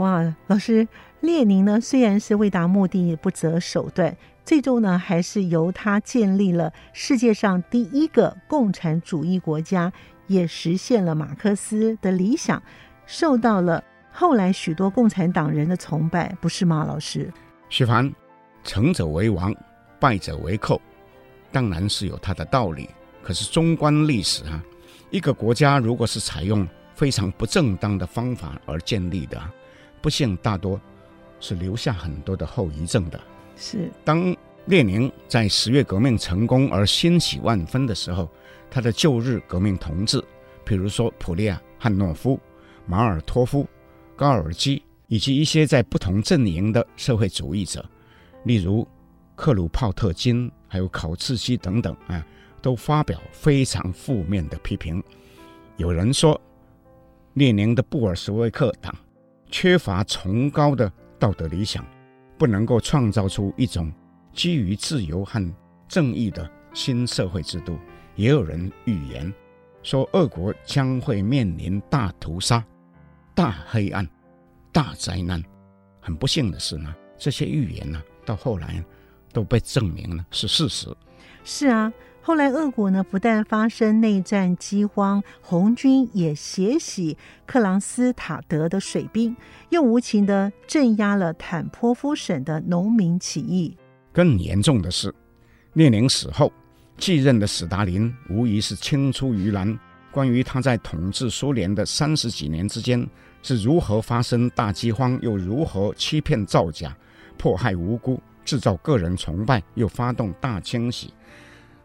[0.01, 0.89] 哇，老师，
[1.21, 9.93] 列宁呢虽然是为达目的不择手段，最终呢还是由他建立了世界上第一个共产主义国家，
[10.27, 12.63] 也实现了马克思的理想，
[13.05, 17.31] 受到了后来许多共产党人的崇拜，不是吗，老师？
[17.69, 18.11] 徐凡，
[18.65, 19.55] 成者为王，
[19.99, 20.81] 败者为寇。
[21.53, 22.89] 当然是有他的道理，
[23.23, 24.65] 可是纵观历史啊，
[25.11, 29.39] 一个国家如果是采用非常不正当的方法而建立的，
[30.01, 30.81] 不幸大多
[31.39, 33.21] 是留下很多的后遗症的。
[33.57, 34.35] 是当
[34.67, 38.29] 列宁在十月革命成功而欣喜万分的时候，
[38.71, 40.23] 他的旧日革命同志，
[40.65, 42.39] 比如说普列汉诺夫、
[42.87, 43.67] 马尔托夫，
[44.17, 47.85] 高尔基以及一些在不同阵营的社会主义者，
[48.45, 48.87] 例如
[49.35, 52.25] 克鲁泡特金、还有考茨基等等啊，
[52.63, 55.03] 都发表非常负面的批评。
[55.77, 56.41] 有人说，
[57.35, 58.95] 列宁的布尔什维克党
[59.51, 61.85] 缺乏崇高的道德理想，
[62.39, 63.93] 不能够创造出一种
[64.33, 65.55] 基于自由和
[65.89, 67.79] 正义的新社会制度。
[68.15, 69.33] 也有人预言
[69.83, 72.65] 说，俄国将会面临大屠杀、
[73.35, 74.09] 大黑暗、
[74.73, 75.43] 大灾难。
[76.01, 78.85] 很不幸的是呢，这些预言呢，到后来
[79.33, 80.89] 都被证明了是事实。
[81.45, 81.93] 是啊。
[82.23, 87.17] 后来，俄国呢不但发生内战饥荒，红军也血洗
[87.47, 89.35] 克朗斯塔德的水兵，
[89.71, 93.75] 又无情地镇压了坦波夫省的农民起义。
[94.13, 95.13] 更严重的是，
[95.73, 96.53] 列宁死后
[96.99, 99.77] 继任的斯达林无疑是青出于蓝。
[100.13, 103.05] 关于他在统治苏联的三十几年之间
[103.43, 106.95] 是如何发生大饥荒，又如何欺骗造假、
[107.39, 111.15] 迫害无辜、制造个人崇拜，又发动大清洗。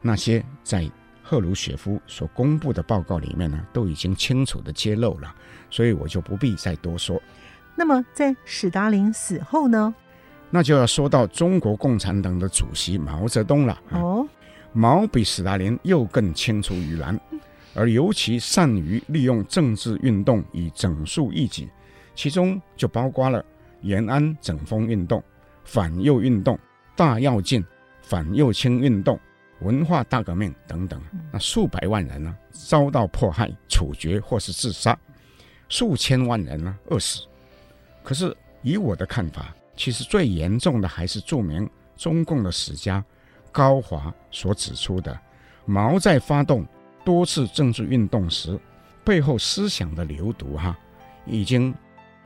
[0.08, 0.88] 那些在
[1.24, 5.34] 赫鲁雪夫所公布的报告里面呢，都已经清楚地揭露了，
[5.72, 7.20] 所以我就不必再多说。
[7.76, 9.96] 那么在史达林死后呢？
[10.52, 13.82] 那就要说到中国共产党的主席毛泽东了。
[13.94, 14.28] 哦，
[14.74, 17.20] 毛比史达林又更青出于蓝，
[17.74, 21.68] 而尤其善于利用政治运动以整肃异己，
[22.14, 23.44] 其中就包括了
[23.82, 25.24] 延安整风运动、
[25.64, 26.60] 反右运动、
[26.96, 27.66] 大跃进、
[28.04, 29.20] 反右倾运动。
[29.62, 31.02] 文化大革命等等，
[31.32, 34.98] 那数百万人呢遭到迫害、处决或是自杀，
[35.70, 37.26] 数千万人呢饿死。
[38.04, 43.04] 可是以我的看法，其实最严重的还是著名中共的史家
[43.52, 45.18] 高华所指出的：
[45.66, 46.66] 毛在发动
[47.04, 48.60] 多次政治运动时，
[49.04, 50.78] 背后思想的流毒哈，
[51.26, 51.74] 已经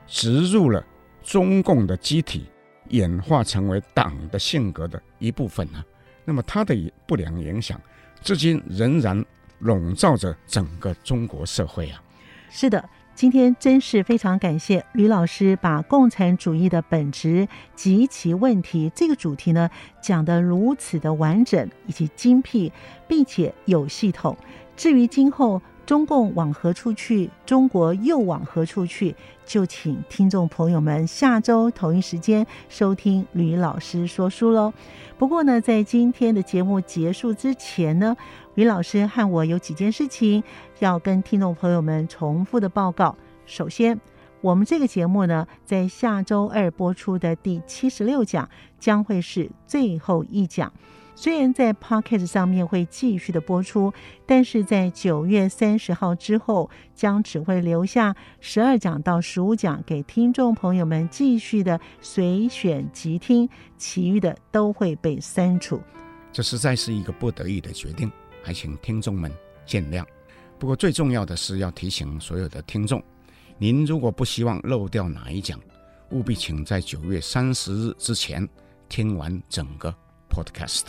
[0.06, 0.84] 植入了
[1.22, 2.46] 中共的机体，
[2.88, 5.84] 演化成为党的性格的一部分呢。
[6.24, 7.80] 那么它的不良影响，
[8.22, 9.24] 至今仍然
[9.60, 12.02] 笼罩着整个中国社会啊。
[12.50, 19.70] 是的，今天真是非常感谢吕老师把共产主义的本质及其问题这个主题呢
[20.02, 22.72] 讲得如此的完整以及精辟，
[23.06, 24.36] 并且有系统。
[24.76, 25.60] 至于今后，
[25.90, 27.28] 中共往何处去？
[27.44, 29.12] 中国又往何处去？
[29.44, 34.72] 就请听众朋友们下周同一时间收听吕老师说书喽。
[35.18, 38.16] 不过呢，在今天的节目结束之前呢，
[38.54, 40.44] 吕老师和我有几件事情
[40.78, 43.16] 要跟听众朋友们重复的报告。
[43.44, 44.00] 首先，
[44.42, 50.72] 我们这个节目呢，在下周二播出的第七十六讲将会是最后一讲。
[51.22, 53.92] 虽然在 Podcast 上面会继续的播出，
[54.24, 63.46] 但是在九月三十号之后，将只会留下十二讲到十五讲给听众朋友们继续的随选即听，
[63.76, 65.78] 其余的都会被删除。
[66.32, 68.10] 这实在是一个不得已的决定，
[68.42, 69.30] 还请听众们
[69.66, 70.02] 见谅。
[70.58, 73.02] 不过最重要的是要提醒所有的听众，
[73.58, 75.60] 您如果不希望漏掉哪一讲，
[76.12, 78.48] 务必请在九月三十日之前
[78.88, 79.94] 听完整个
[80.30, 80.84] Podcast。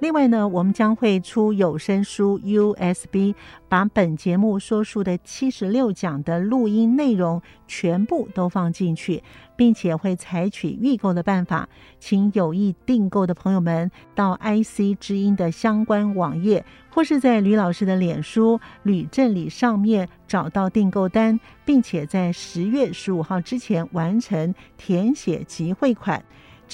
[0.00, 3.34] 另外呢，我们将会出有声书 USB，
[3.68, 9.22] 把本节目说书的七十六讲的录音内容全部都放进去，
[9.56, 11.66] 并且会采取预购的办法，
[11.98, 26.22] 请有意订购的朋友们到 IC 之音的相关网页，或是在吕老师的脸书吕正理上面找到订购单，并且在十月十五号之前完成填写及汇款。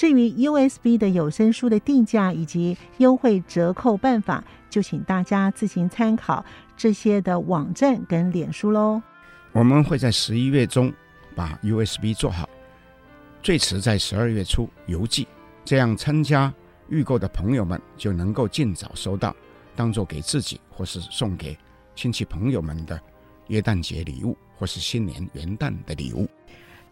[0.01, 6.43] 至于 USB 的有声书的定价以及优惠折扣办法，就请大家自行参考
[6.75, 8.99] 这些的网站跟脸书喽。
[9.51, 10.91] 我们会在十一月中
[11.35, 12.49] 把 USB 做好，
[13.43, 15.27] 最迟在十二月初邮寄，
[15.63, 16.51] 这样参加
[16.89, 19.35] 预购的朋友们就能够尽早收到，
[19.75, 21.55] 当做给自己或是送给
[21.93, 22.99] 亲戚朋友们的
[23.49, 26.27] 元旦节礼物，或是新年元旦的礼物。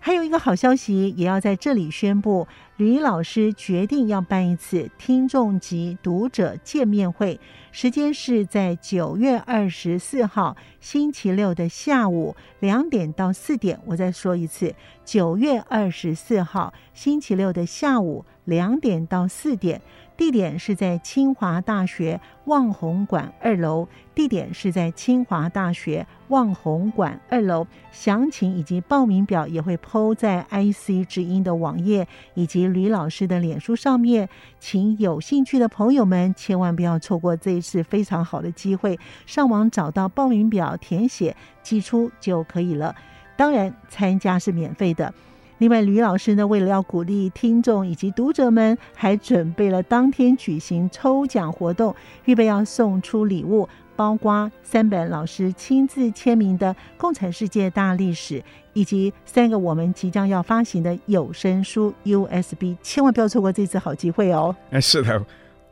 [0.02, 2.48] 还有一个好消息，也要在这里宣布，
[2.78, 7.38] 吕老师决定要办一次听众及读者见面会，
[7.72, 13.78] 时间是在九月二十四号星期六的下午两点到四点。
[13.86, 14.74] 我再说一次，
[15.04, 19.82] 九月二十四号星期六的下午两点到四点。
[20.20, 27.66] 地点是在清华大学望红馆二楼，地点是在清华大学望红馆二楼。
[27.90, 34.28] 详情以及报名表也会 PO 在 IC 之音的网页以及吕老师的脸书上面，
[34.60, 42.94] 请有兴趣的朋友们千万不要错过这一次非常好的机会，上网找到报名表填写寄出就可以了。
[43.38, 45.14] 当然参加是免费的。
[45.60, 51.94] 另外，吕老师呢，为了要鼓励听众以及读者们，还准备了当天举行抽奖活动，
[52.24, 58.40] 预备要送出礼物，包括三本老师亲自签名的《共产世界大历史》，
[58.72, 64.56] 以及三个我们即将要发行的有声书 USB，千万不要错过这次好机会哦！
[64.72, 65.26] 哎，是的，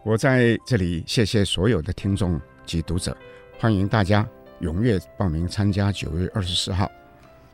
[0.04, 3.16] 我在这里谢谢所有的听众及读者，
[3.58, 4.28] 欢迎大家
[4.60, 6.92] 踊跃报名参加九月二十四号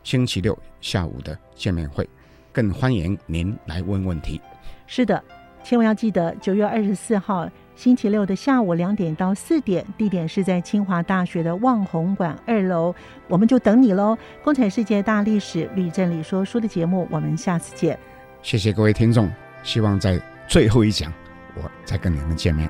[0.02, 2.10] 星期六下午的见面会。
[2.54, 4.40] 更欢迎您来问问题。
[4.88, 5.22] 是的，
[5.64, 12.94] 千万要记得九月二十四号星期六的下午两点到四点，地点是在清华大学的望红馆二楼，
[13.28, 14.16] 我们就等你喽！
[14.44, 17.98] 共产世界大历史吕振理说书的节目，我们下次见。
[18.44, 19.32] 谢谢各位听众，
[19.64, 21.12] 希望在最后一讲
[21.56, 22.70] 我再跟你们见面。